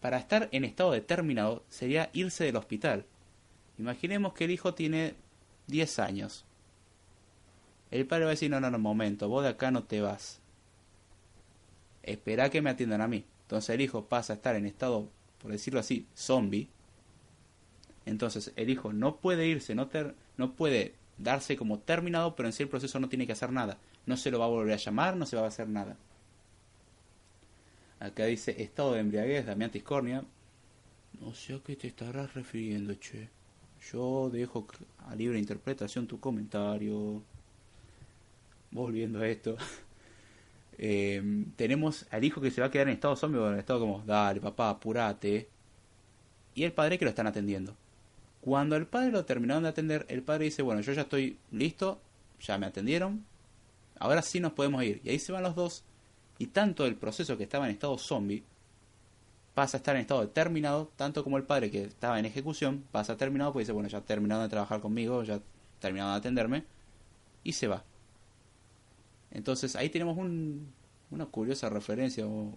[0.00, 3.04] para estar en estado determinado sería irse del hospital.
[3.78, 5.14] Imaginemos que el hijo tiene
[5.68, 6.44] 10 años.
[7.90, 10.40] El padre va a decir, no, no, no, momento, vos de acá no te vas.
[12.02, 13.24] Espera que me atiendan a mí.
[13.42, 15.08] Entonces el hijo pasa a estar en estado,
[15.40, 16.68] por decirlo así, zombie.
[18.06, 22.52] Entonces el hijo no puede irse, no, ter- no puede darse como terminado, pero en
[22.52, 23.78] sí el proceso no tiene que hacer nada.
[24.06, 25.96] No se lo va a volver a llamar, no se va a hacer nada.
[28.00, 30.24] Acá dice estado de embriaguez, Damián Tiscornia.
[31.20, 33.28] No sé a qué te estarás refiriendo, che.
[33.92, 34.66] Yo dejo
[35.06, 37.22] a libre interpretación tu comentario.
[38.70, 39.56] Volviendo a esto.
[40.80, 44.00] Eh, tenemos al hijo que se va a quedar en estado zombie en estado como,
[44.06, 45.48] dale papá, apurate.
[46.54, 47.74] Y el padre que lo están atendiendo.
[48.40, 52.00] Cuando el padre lo terminaron de atender, el padre dice, bueno, yo ya estoy listo,
[52.40, 53.24] ya me atendieron,
[53.98, 55.00] ahora sí nos podemos ir.
[55.02, 55.82] Y ahí se van los dos,
[56.38, 58.44] y tanto el proceso que estaba en estado zombie
[59.54, 63.14] pasa a estar en estado determinado, tanto como el padre que estaba en ejecución pasa
[63.14, 65.40] a terminado, pues dice, bueno, ya terminaron de trabajar conmigo, ya
[65.80, 66.64] terminaron de atenderme,
[67.42, 67.84] y se va.
[69.32, 70.72] Entonces ahí tenemos un,
[71.10, 72.54] una curiosa referencia o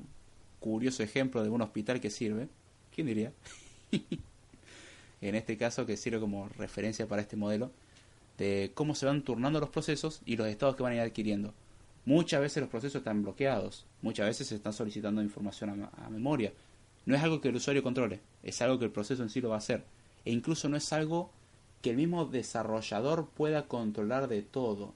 [0.59, 2.47] curioso ejemplo de un hospital que sirve.
[2.93, 3.33] ¿Quién diría?
[5.21, 7.71] en este caso que sirve como referencia para este modelo
[8.37, 11.53] de cómo se van turnando los procesos y los estados que van a ir adquiriendo.
[12.05, 16.51] Muchas veces los procesos están bloqueados, muchas veces se está solicitando información a, a memoria.
[17.05, 19.49] No es algo que el usuario controle, es algo que el proceso en sí lo
[19.49, 19.83] va a hacer.
[20.25, 21.31] E incluso no es algo
[21.81, 24.93] que el mismo desarrollador pueda controlar de todo.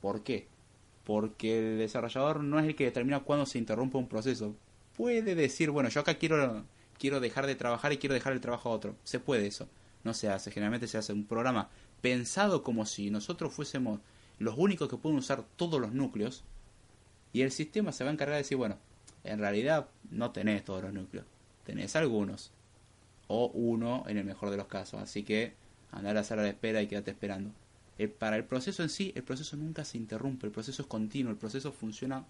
[0.00, 0.46] ¿Por qué?
[1.04, 4.54] Porque el desarrollador no es el que determina cuándo se interrumpe un proceso.
[4.96, 6.64] Puede decir, bueno, yo acá quiero,
[6.98, 8.96] quiero dejar de trabajar y quiero dejar el trabajo a otro.
[9.04, 9.68] Se puede eso.
[10.04, 10.50] No se hace.
[10.50, 11.68] Generalmente se hace un programa
[12.00, 14.00] pensado como si nosotros fuésemos
[14.40, 16.42] los únicos que pueden usar todos los núcleos.
[17.32, 18.76] Y el sistema se va a encargar de decir, bueno,
[19.22, 21.26] en realidad no tenés todos los núcleos.
[21.64, 22.50] Tenés algunos.
[23.28, 25.00] O uno en el mejor de los casos.
[25.00, 25.54] Así que
[25.92, 27.52] andar a la sala de espera y quédate esperando.
[27.98, 31.30] Eh, para el proceso en sí, el proceso nunca se interrumpe, el proceso es continuo,
[31.30, 32.24] el proceso funciona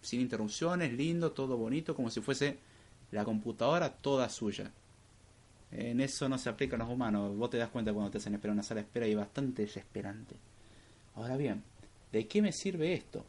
[0.00, 2.58] sin interrupciones, lindo, todo bonito, como si fuese
[3.10, 4.72] la computadora toda suya.
[5.70, 8.34] En eso no se aplica a los humanos, vos te das cuenta cuando te hacen
[8.34, 10.36] esperar una sala de espera y bastante desesperante.
[11.14, 11.62] Ahora bien,
[12.12, 13.24] ¿de qué me sirve esto?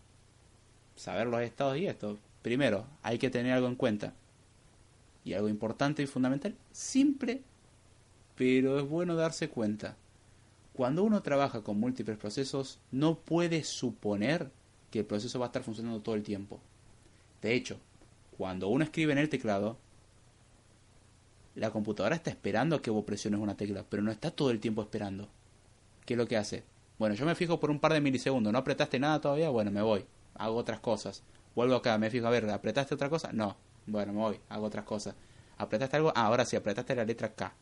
[0.95, 2.17] Saber los estados y esto.
[2.41, 4.13] Primero, hay que tener algo en cuenta.
[5.23, 7.41] Y algo importante y fundamental, simple,
[8.35, 9.97] pero es bueno darse cuenta.
[10.73, 14.51] Cuando uno trabaja con múltiples procesos, no puede suponer
[14.91, 16.59] que el proceso va a estar funcionando todo el tiempo.
[17.41, 17.79] De hecho,
[18.37, 19.77] cuando uno escribe en el teclado,
[21.55, 24.59] la computadora está esperando a que vos presiones una tecla, pero no está todo el
[24.59, 25.29] tiempo esperando.
[26.05, 26.63] ¿Qué es lo que hace?
[26.97, 29.81] Bueno, yo me fijo por un par de milisegundos, no apretaste nada todavía, bueno, me
[29.81, 30.05] voy,
[30.35, 31.23] hago otras cosas.
[31.55, 33.31] Vuelvo acá, me fijo, a ver, ¿apretaste otra cosa?
[33.33, 35.15] No, bueno, me voy, hago otras cosas.
[35.57, 36.11] ¿Apretaste algo?
[36.15, 37.53] Ah, ahora sí, apretaste la letra K.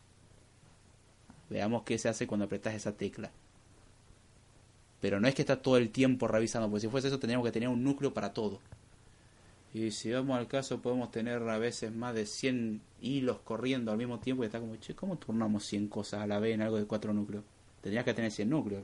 [1.49, 3.31] Veamos qué se hace cuando apretas esa tecla.
[4.99, 7.51] Pero no es que está todo el tiempo revisando, porque si fuese eso tendríamos que
[7.51, 8.59] tener un núcleo para todo.
[9.73, 13.97] Y si vamos al caso, podemos tener a veces más de 100 hilos corriendo al
[13.97, 16.77] mismo tiempo y está como, che, ¿cómo turnamos 100 cosas a la vez en algo
[16.77, 17.43] de cuatro núcleos?
[17.81, 18.83] Tendrías que tener 100 núcleos.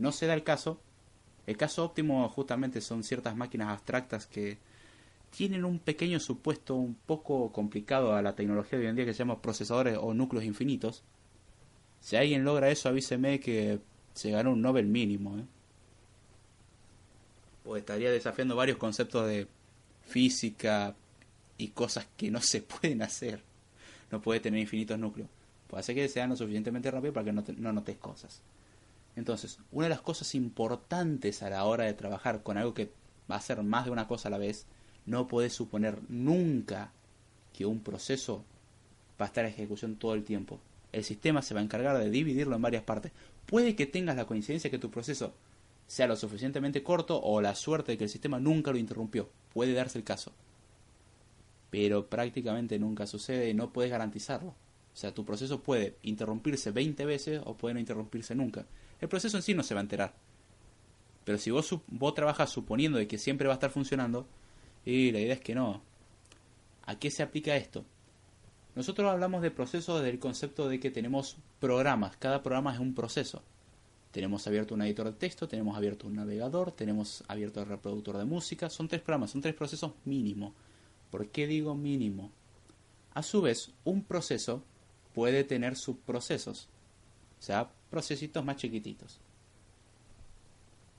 [0.00, 0.80] No se da el caso.
[1.46, 4.58] El caso óptimo justamente son ciertas máquinas abstractas que
[5.30, 9.12] tienen un pequeño supuesto un poco complicado a la tecnología de hoy en día que
[9.12, 11.04] se llama procesadores o núcleos infinitos.
[12.00, 13.78] Si alguien logra eso, avíseme que
[14.14, 15.38] se ganó un Nobel mínimo.
[15.38, 15.44] ¿eh?
[17.76, 19.46] Estaría desafiando varios conceptos de
[20.06, 20.96] física
[21.58, 23.42] y cosas que no se pueden hacer.
[24.10, 25.28] No puede tener infinitos núcleos.
[25.68, 28.42] Puede hacer que sean lo suficientemente rápido para que no, te- no notes cosas.
[29.20, 32.90] Entonces, una de las cosas importantes a la hora de trabajar con algo que
[33.30, 34.64] va a ser más de una cosa a la vez,
[35.04, 36.90] no puedes suponer nunca
[37.52, 38.46] que un proceso
[39.20, 40.58] va a estar en ejecución todo el tiempo.
[40.90, 43.12] El sistema se va a encargar de dividirlo en varias partes.
[43.44, 45.34] Puede que tengas la coincidencia que tu proceso
[45.86, 49.28] sea lo suficientemente corto o la suerte de que el sistema nunca lo interrumpió.
[49.52, 50.32] Puede darse el caso.
[51.68, 54.54] Pero prácticamente nunca sucede y no puedes garantizarlo.
[54.94, 58.64] O sea, tu proceso puede interrumpirse 20 veces o puede no interrumpirse nunca.
[59.00, 60.14] El proceso en sí no se va a enterar.
[61.24, 64.26] Pero si vos, vos trabajas suponiendo de que siempre va a estar funcionando,
[64.84, 65.82] y la idea es que no.
[66.82, 67.84] ¿A qué se aplica esto?
[68.74, 72.16] Nosotros hablamos de procesos desde el concepto de que tenemos programas.
[72.16, 73.42] Cada programa es un proceso.
[74.12, 78.24] Tenemos abierto un editor de texto, tenemos abierto un navegador, tenemos abierto el reproductor de
[78.24, 78.70] música.
[78.70, 80.54] Son tres programas, son tres procesos mínimo.
[81.10, 82.32] ¿Por qué digo mínimo?
[83.14, 84.64] A su vez, un proceso
[85.14, 86.68] puede tener subprocesos.
[87.38, 89.20] O sea, procesitos más chiquititos.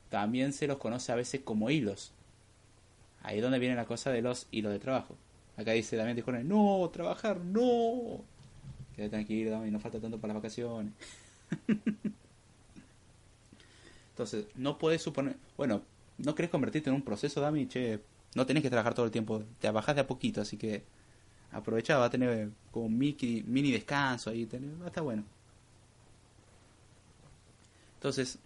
[0.09, 2.11] También se los conoce a veces como hilos.
[3.23, 5.15] Ahí es donde viene la cosa de los hilos de trabajo.
[5.57, 8.21] Acá dice Damián Tijones, no, trabajar, no.
[8.95, 10.93] Quédate tranquilo, Damián, no falta tanto para las vacaciones.
[14.11, 15.81] Entonces, no puedes suponer, bueno,
[16.17, 18.01] no querés convertirte en un proceso, Dami, che,
[18.35, 20.83] no tenés que trabajar todo el tiempo, te bajás de a poquito, así que
[21.51, 25.23] aprovechá, va a tener como mini, mini descanso ahí, tener, va a bueno.
[28.01, 28.39] Entonces,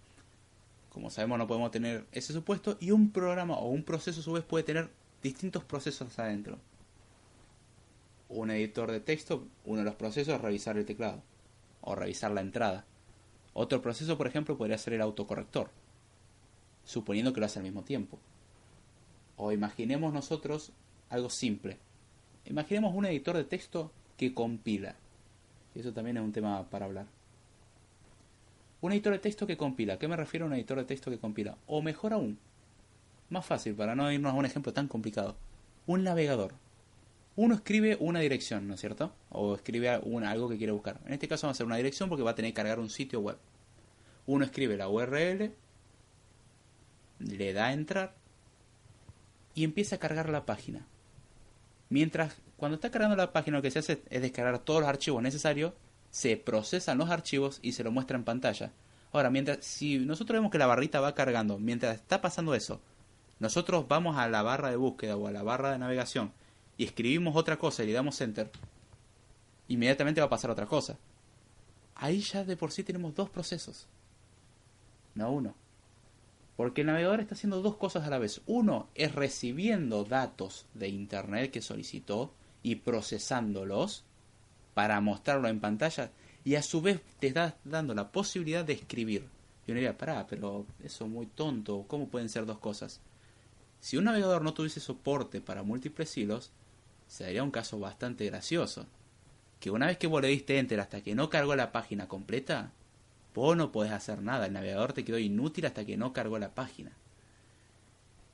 [0.90, 4.32] como sabemos, no podemos tener ese supuesto y un programa o un proceso a su
[4.32, 4.90] vez puede tener
[5.22, 6.58] distintos procesos adentro.
[8.28, 11.22] Un editor de texto, uno de los procesos es revisar el teclado
[11.80, 12.84] o revisar la entrada.
[13.54, 15.70] Otro proceso, por ejemplo, podría ser el autocorrector,
[16.84, 18.18] suponiendo que lo hace al mismo tiempo.
[19.38, 20.70] O imaginemos nosotros
[21.08, 21.78] algo simple.
[22.44, 24.96] Imaginemos un editor de texto que compila.
[25.74, 27.15] Eso también es un tema para hablar.
[28.86, 29.94] Un editor de texto que compila.
[29.94, 31.58] ¿A qué me refiero a un editor de texto que compila?
[31.66, 32.38] O mejor aún,
[33.30, 35.36] más fácil, para no irnos a un ejemplo tan complicado.
[35.88, 36.54] Un navegador.
[37.34, 39.12] Uno escribe una dirección, ¿no es cierto?
[39.30, 41.00] O escribe algo que quiere buscar.
[41.04, 42.88] En este caso va a ser una dirección porque va a tener que cargar un
[42.88, 43.38] sitio web.
[44.24, 45.50] Uno escribe la URL,
[47.18, 48.14] le da a entrar
[49.56, 50.86] y empieza a cargar la página.
[51.88, 55.24] Mientras, cuando está cargando la página, lo que se hace es descargar todos los archivos
[55.24, 55.72] necesarios,
[56.16, 58.72] se procesan los archivos y se lo muestra en pantalla.
[59.12, 62.80] Ahora, mientras, si nosotros vemos que la barrita va cargando, mientras está pasando eso,
[63.38, 66.32] nosotros vamos a la barra de búsqueda o a la barra de navegación
[66.78, 68.50] y escribimos otra cosa y le damos enter,
[69.68, 70.96] inmediatamente va a pasar otra cosa.
[71.96, 73.86] Ahí ya de por sí tenemos dos procesos,
[75.14, 75.54] no uno.
[76.56, 78.40] Porque el navegador está haciendo dos cosas a la vez.
[78.46, 84.06] Uno es recibiendo datos de Internet que solicitó y procesándolos
[84.76, 86.10] para mostrarlo en pantalla.
[86.44, 89.26] Y a su vez te está dando la posibilidad de escribir.
[89.66, 91.86] Y uno diría, pará, pero eso es muy tonto.
[91.88, 93.00] ¿Cómo pueden ser dos cosas?
[93.80, 96.50] Si un navegador no tuviese soporte para múltiples hilos,
[97.08, 98.84] sería un caso bastante gracioso.
[99.60, 102.70] Que una vez que vos le diste enter hasta que no cargó la página completa,
[103.34, 104.44] vos no podés hacer nada.
[104.44, 106.92] El navegador te quedó inútil hasta que no cargó la página.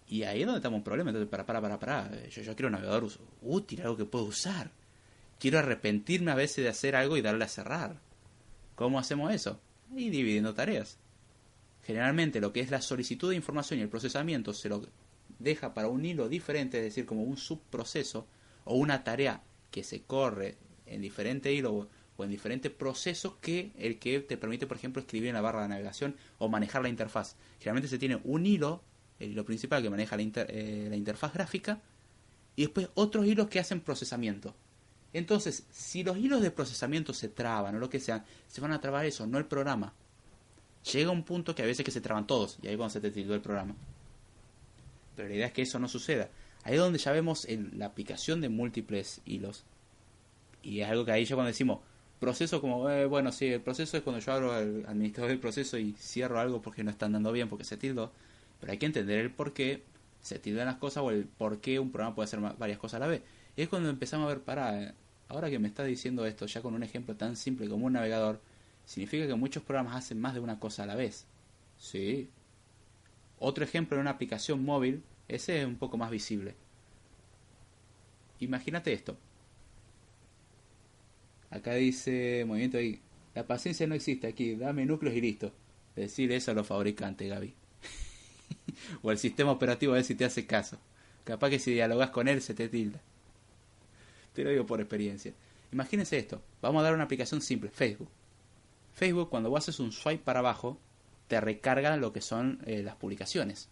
[0.09, 1.11] Y ahí es donde estamos un problema.
[1.11, 2.27] Entonces, para, para, para, para.
[2.27, 3.09] Yo, yo quiero un navegador
[3.43, 4.73] útil, algo que puedo usar.
[5.43, 7.99] Quiero arrepentirme a veces de hacer algo y darle a cerrar.
[8.77, 9.59] ¿Cómo hacemos eso?
[9.93, 10.99] Y dividiendo tareas.
[11.83, 14.87] Generalmente lo que es la solicitud de información y el procesamiento se lo
[15.41, 18.25] deja para un hilo diferente, es decir, como un subproceso
[18.65, 23.99] o una tarea que se corre en diferente hilo o- en diferente proceso que el
[23.99, 27.35] que te permite, por ejemplo, escribir en la barra de navegación o manejar la interfaz.
[27.59, 28.81] Generalmente se tiene un hilo,
[29.19, 31.81] el hilo principal que maneja la, inter- eh, la interfaz gráfica,
[32.55, 34.55] y después otros hilos que hacen procesamiento.
[35.13, 38.81] Entonces, si los hilos de procesamiento se traban o lo que sea, se van a
[38.81, 39.93] trabar eso, no el programa.
[40.93, 43.11] Llega un punto que a veces que se traban todos, y ahí cuando se te
[43.11, 43.75] tildó el programa.
[45.17, 46.31] Pero la idea es que eso no suceda.
[46.65, 49.65] Ahí es donde ya vemos el- la aplicación de múltiples hilos.
[50.63, 51.81] Y es algo que ahí ya cuando decimos
[52.21, 55.77] proceso como, eh, bueno, sí, el proceso es cuando yo abro el administrador del proceso
[55.77, 58.13] y cierro algo porque no están dando bien, porque se tildó.
[58.61, 59.83] Pero hay que entender el por qué
[60.23, 63.01] se tildan las cosas o el por qué un programa puede hacer varias cosas a
[63.01, 63.23] la vez.
[63.57, 64.95] Es cuando empezamos a ver, para,
[65.29, 68.41] ahora que me está diciendo esto, ya con un ejemplo tan simple como un navegador,
[68.85, 71.27] significa que muchos programas hacen más de una cosa a la vez.
[71.79, 72.31] Sí.
[73.39, 76.55] Otro ejemplo en una aplicación móvil, ese es un poco más visible.
[78.41, 79.17] Imagínate esto.
[81.51, 83.01] Acá dice movimiento ahí.
[83.35, 85.53] La paciencia no existe aquí, dame núcleos y listo.
[85.95, 87.55] Decir eso a los fabricantes, Gaby.
[89.03, 90.79] o el sistema operativo a ver si te hace caso.
[91.25, 93.01] Capaz que si dialogas con él se te tilda.
[94.33, 95.33] Te lo digo por experiencia.
[95.73, 96.43] Imagínense esto.
[96.61, 98.09] Vamos a dar una aplicación simple, Facebook.
[98.93, 100.79] Facebook, cuando vos haces un swipe para abajo,
[101.29, 103.69] te recarga lo que son eh, las publicaciones.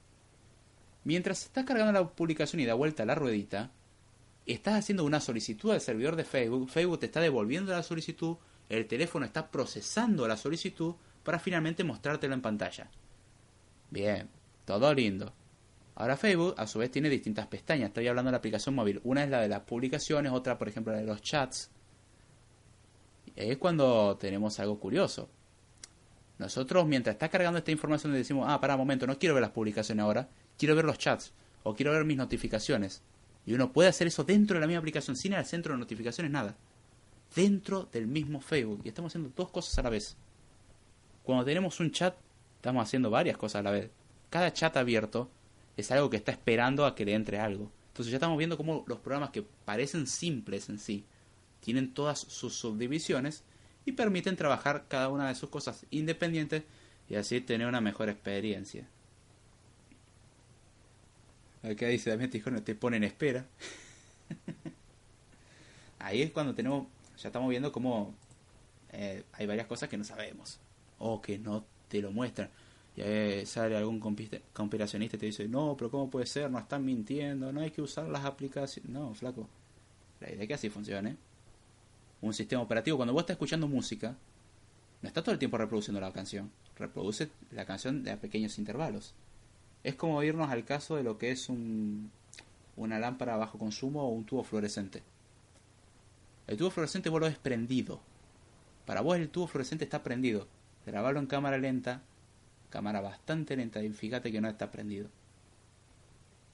[1.05, 3.71] Mientras estás cargando la publicación y da vuelta a la ruedita,
[4.47, 8.37] estás haciendo una solicitud al servidor de Facebook, Facebook te está devolviendo la solicitud,
[8.69, 12.91] el teléfono está procesando la solicitud para finalmente mostrártelo en pantalla.
[13.91, 14.29] Bien,
[14.65, 15.33] todo lindo.
[16.01, 19.03] Ahora Facebook a su vez tiene distintas pestañas, estoy hablando de la aplicación móvil.
[19.05, 21.71] Una es la de las publicaciones, otra por ejemplo la de los chats.
[23.27, 25.29] Y es cuando tenemos algo curioso.
[26.39, 29.43] Nosotros mientras está cargando esta información le decimos, ah, para un momento, no quiero ver
[29.43, 30.27] las publicaciones ahora,
[30.57, 31.35] quiero ver los chats
[31.65, 33.03] o quiero ver mis notificaciones.
[33.45, 35.81] Y uno puede hacer eso dentro de la misma aplicación, sin ir al centro de
[35.81, 36.57] notificaciones, nada.
[37.37, 38.81] Dentro del mismo Facebook.
[38.85, 40.17] Y estamos haciendo dos cosas a la vez.
[41.25, 42.17] Cuando tenemos un chat,
[42.57, 43.91] estamos haciendo varias cosas a la vez.
[44.31, 45.29] Cada chat abierto
[45.77, 47.71] es algo que está esperando a que le entre algo.
[47.89, 51.05] Entonces ya estamos viendo cómo los programas que parecen simples en sí,
[51.61, 53.43] tienen todas sus subdivisiones
[53.85, 56.63] y permiten trabajar cada una de sus cosas independientes
[57.09, 58.87] y así tener una mejor experiencia.
[61.63, 63.47] Acá dice Damián Tijón, te pone en espera.
[65.99, 66.87] Ahí es cuando tenemos,
[67.19, 68.15] ya estamos viendo cómo
[68.93, 70.59] eh, hay varias cosas que no sabemos
[70.99, 72.49] o que no te lo muestran.
[73.47, 76.51] Sale algún conspiracionista y te dice, no, pero ¿cómo puede ser?
[76.51, 78.91] Nos están mintiendo, no hay que usar las aplicaciones.
[78.91, 79.49] No, flaco.
[80.21, 81.17] La idea es que así funcione.
[82.21, 84.17] Un sistema operativo, cuando vos estás escuchando música,
[85.01, 86.51] no está todo el tiempo reproduciendo la canción.
[86.77, 89.15] Reproduce la canción a pequeños intervalos.
[89.83, 92.11] Es como irnos al caso de lo que es un,
[92.77, 95.03] una lámpara a bajo consumo o un tubo fluorescente.
[96.47, 98.01] El tubo fluorescente vos lo ves prendido.
[98.85, 100.49] Para vos el tubo fluorescente está prendido.
[100.85, 102.03] Grabarlo en cámara lenta,
[102.71, 105.09] cámara bastante lenta, y fíjate que no está prendido.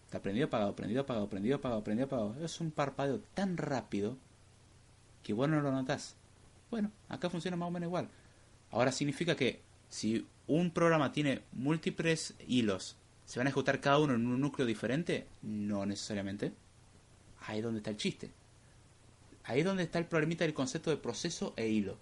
[0.07, 2.45] Está prendido, apagado, prendido, apagado, prendido, apagado, prendido, apagado.
[2.45, 4.17] Es un parpadeo tan rápido
[5.23, 6.17] que vos no lo notás.
[6.71, 8.09] Bueno, acá funciona más o menos igual.
[8.71, 14.15] Ahora significa que si un programa tiene múltiples hilos, ¿se van a ejecutar cada uno
[14.15, 15.27] en un núcleo diferente?
[15.43, 16.53] No necesariamente.
[17.41, 18.31] Ahí es donde está el chiste.
[19.45, 21.99] Ahí es donde está el problemita del concepto de proceso e hilo.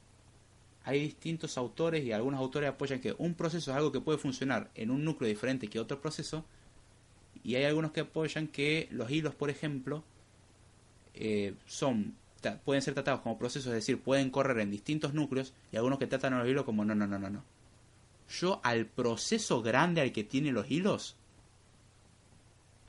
[0.84, 4.70] Hay distintos autores y algunos autores apoyan que un proceso es algo que puede funcionar
[4.74, 6.44] en un núcleo diferente que otro proceso.
[7.42, 10.04] Y hay algunos que apoyan que los hilos, por ejemplo,
[11.14, 12.14] eh, son
[12.64, 16.06] pueden ser tratados como procesos, es decir, pueden correr en distintos núcleos y algunos que
[16.06, 17.42] tratan a los hilos como no, no, no, no, no.
[18.28, 21.16] Yo al proceso grande al que tiene los hilos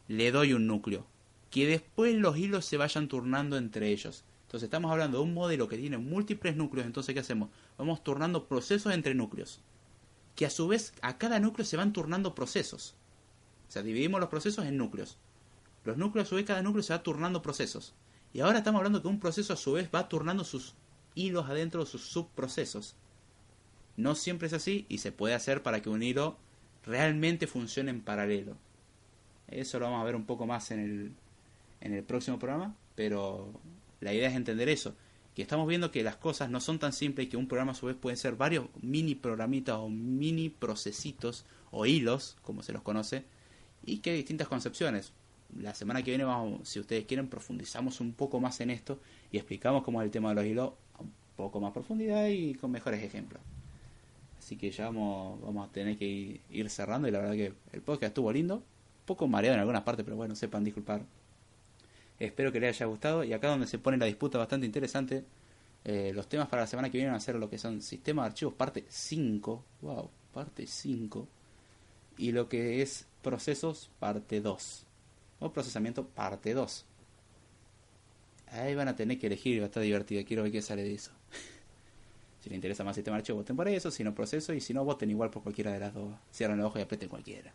[0.08, 1.06] le doy un núcleo.
[1.50, 4.24] Que después los hilos se vayan turnando entre ellos.
[4.56, 6.88] Entonces estamos hablando de un modelo que tiene múltiples núcleos.
[6.88, 7.50] Entonces, ¿qué hacemos?
[7.78, 9.60] Vamos turnando procesos entre núcleos.
[10.34, 12.96] Que a su vez a cada núcleo se van turnando procesos.
[13.68, 15.18] O sea, dividimos los procesos en núcleos.
[15.84, 17.96] Los núcleos a su vez, cada núcleo se va turnando procesos.
[18.32, 20.76] Y ahora estamos hablando que un proceso a su vez va turnando sus
[21.16, 22.96] hilos adentro de sus subprocesos.
[23.98, 26.38] No siempre es así y se puede hacer para que un hilo
[26.86, 28.56] realmente funcione en paralelo.
[29.50, 31.12] Eso lo vamos a ver un poco más en el,
[31.82, 33.52] en el próximo programa, pero
[34.06, 34.94] la idea es entender eso,
[35.34, 37.76] que estamos viendo que las cosas no son tan simples y que un programa a
[37.76, 42.84] su vez pueden ser varios mini programitas o mini procesitos o hilos, como se los
[42.84, 43.26] conoce,
[43.84, 45.12] y que hay distintas concepciones.
[45.58, 49.00] La semana que viene, vamos, si ustedes quieren, profundizamos un poco más en esto
[49.32, 52.54] y explicamos cómo es el tema de los hilos a un poco más profundidad y
[52.54, 53.42] con mejores ejemplos.
[54.38, 57.82] Así que ya vamos, vamos a tener que ir, cerrando y la verdad que el
[57.82, 61.02] podcast estuvo lindo, un poco mareado en algunas partes, pero bueno, sepan disculpar.
[62.20, 65.26] Espero que les haya gustado y acá donde se pone la disputa bastante interesante,
[65.84, 68.24] eh, los temas para la semana que viene van a ser lo que son sistema
[68.24, 71.28] de archivos parte 5, wow, parte 5,
[72.18, 74.86] y lo que es procesos parte 2,
[75.40, 76.86] o procesamiento parte 2.
[78.48, 80.94] Ahí van a tener que elegir, va a estar divertido, quiero ver qué sale de
[80.94, 81.12] eso.
[82.42, 84.72] Si les interesa más sistema de archivos, voten por eso, si no proceso, y si
[84.72, 86.14] no, voten igual por cualquiera de las dos.
[86.32, 87.52] Cierran los ojos y aprieten cualquiera.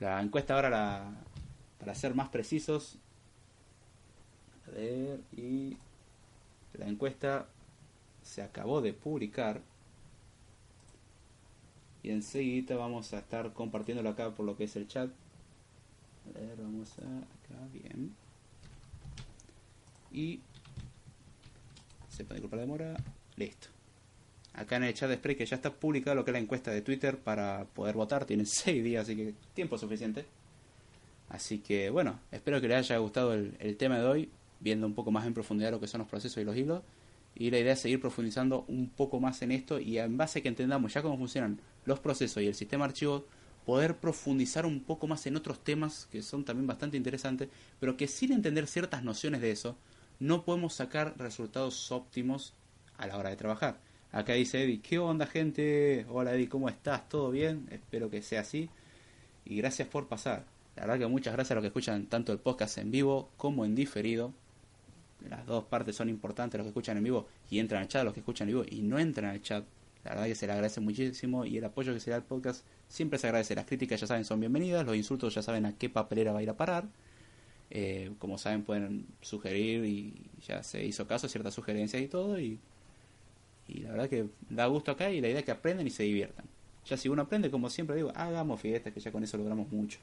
[0.00, 1.14] La encuesta ahora, la,
[1.78, 2.98] para ser más precisos,
[4.66, 5.76] a ver, y
[6.74, 7.46] la encuesta
[8.22, 9.60] se acabó de publicar.
[12.02, 15.10] Y enseguida vamos a estar compartiéndolo acá por lo que es el chat.
[16.28, 18.14] A ver, vamos a acá, bien.
[20.12, 20.40] Y
[22.08, 22.96] se puede disculpar la demora.
[23.36, 23.68] Listo.
[24.54, 26.70] Acá en el chat de Spray que ya está publicado lo que es la encuesta
[26.70, 28.24] de Twitter para poder votar.
[28.24, 30.24] Tienen 6 días, así que tiempo suficiente.
[31.28, 34.30] Así que bueno, espero que les haya gustado el tema de hoy,
[34.60, 36.82] viendo un poco más en profundidad lo que son los procesos y los hilos.
[37.34, 40.42] Y la idea es seguir profundizando un poco más en esto y en base a
[40.42, 43.26] que entendamos ya cómo funcionan los procesos y el sistema archivo,
[43.66, 47.48] poder profundizar un poco más en otros temas que son también bastante interesantes,
[47.78, 49.76] pero que sin entender ciertas nociones de eso,
[50.18, 52.54] no podemos sacar resultados óptimos
[52.96, 53.80] a la hora de trabajar.
[54.12, 56.06] Acá dice Eddie, ¿qué onda gente?
[56.08, 57.08] Hola Eddie, ¿cómo estás?
[57.08, 57.68] ¿Todo bien?
[57.70, 58.70] Espero que sea así.
[59.44, 60.44] Y gracias por pasar.
[60.76, 63.64] La verdad que muchas gracias a los que escuchan tanto el podcast en vivo como
[63.64, 64.32] en diferido.
[65.28, 68.14] Las dos partes son importantes, los que escuchan en vivo y entran al chat, los
[68.14, 69.64] que escuchan en vivo y no entran al chat.
[70.04, 72.64] La verdad que se le agradece muchísimo y el apoyo que se da al podcast
[72.88, 73.54] siempre se agradece.
[73.54, 76.42] Las críticas ya saben son bienvenidas, los insultos ya saben a qué papelera va a
[76.42, 76.86] ir a parar.
[77.70, 80.14] Eh, como saben pueden sugerir y
[80.46, 82.60] ya se hizo caso ciertas sugerencias y todo y,
[83.66, 86.04] y la verdad que da gusto acá y la idea es que aprendan y se
[86.04, 86.46] diviertan.
[86.84, 89.98] Ya si uno aprende, como siempre digo, hagamos fiestas que ya con eso logramos mucho.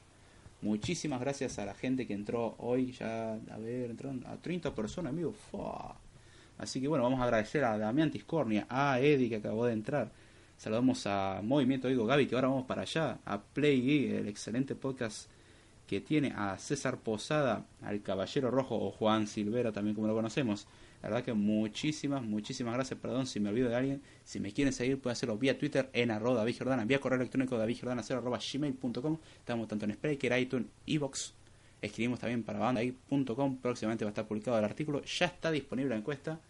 [0.64, 5.12] Muchísimas gracias a la gente que entró hoy, ya, a ver, entraron a 30 personas,
[5.12, 5.30] amigo.
[5.30, 5.94] Fua.
[6.56, 10.10] Así que bueno, vamos a agradecer a Damián Tiscornia, a Eddie que acabó de entrar.
[10.56, 15.28] Saludamos a Movimiento Digo Gaby, que ahora vamos para allá, a Play el excelente podcast
[15.86, 20.66] que tiene a César Posada, al Caballero Rojo o Juan Silvera, también como lo conocemos.
[21.04, 22.98] La verdad que muchísimas, muchísimas gracias.
[22.98, 24.00] Perdón si me olvido de alguien.
[24.24, 27.58] Si me quieren seguir, pueden hacerlo vía Twitter en arroba David Jordana, vía correo electrónico
[27.58, 29.18] davidjordana0 arroba gmail.com.
[29.38, 31.34] Estamos tanto en Spreaker, iTunes, Evox.
[31.82, 33.58] Escribimos también para bandai.com.
[33.58, 35.02] Próximamente va a estar publicado el artículo.
[35.04, 36.40] Ya está disponible la encuesta.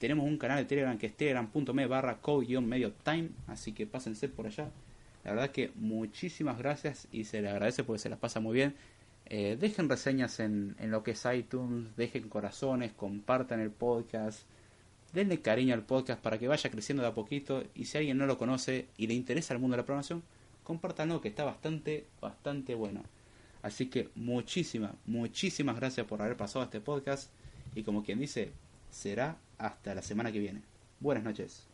[0.00, 3.28] Tenemos un canal de Telegram que es telegram.me barra code-medio time.
[3.46, 4.68] Así que pásense por allá.
[5.22, 8.74] La verdad que muchísimas gracias y se le agradece porque se las pasa muy bien.
[9.34, 14.42] Eh, dejen reseñas en, en lo que es iTunes, dejen corazones, compartan el podcast,
[15.14, 18.26] denle cariño al podcast para que vaya creciendo de a poquito y si alguien no
[18.26, 20.22] lo conoce y le interesa el mundo de la programación,
[20.64, 23.02] compártanlo que está bastante, bastante bueno.
[23.62, 27.30] Así que muchísimas, muchísimas gracias por haber pasado este podcast
[27.74, 28.52] y como quien dice,
[28.90, 30.60] será hasta la semana que viene.
[31.00, 31.66] Buenas noches.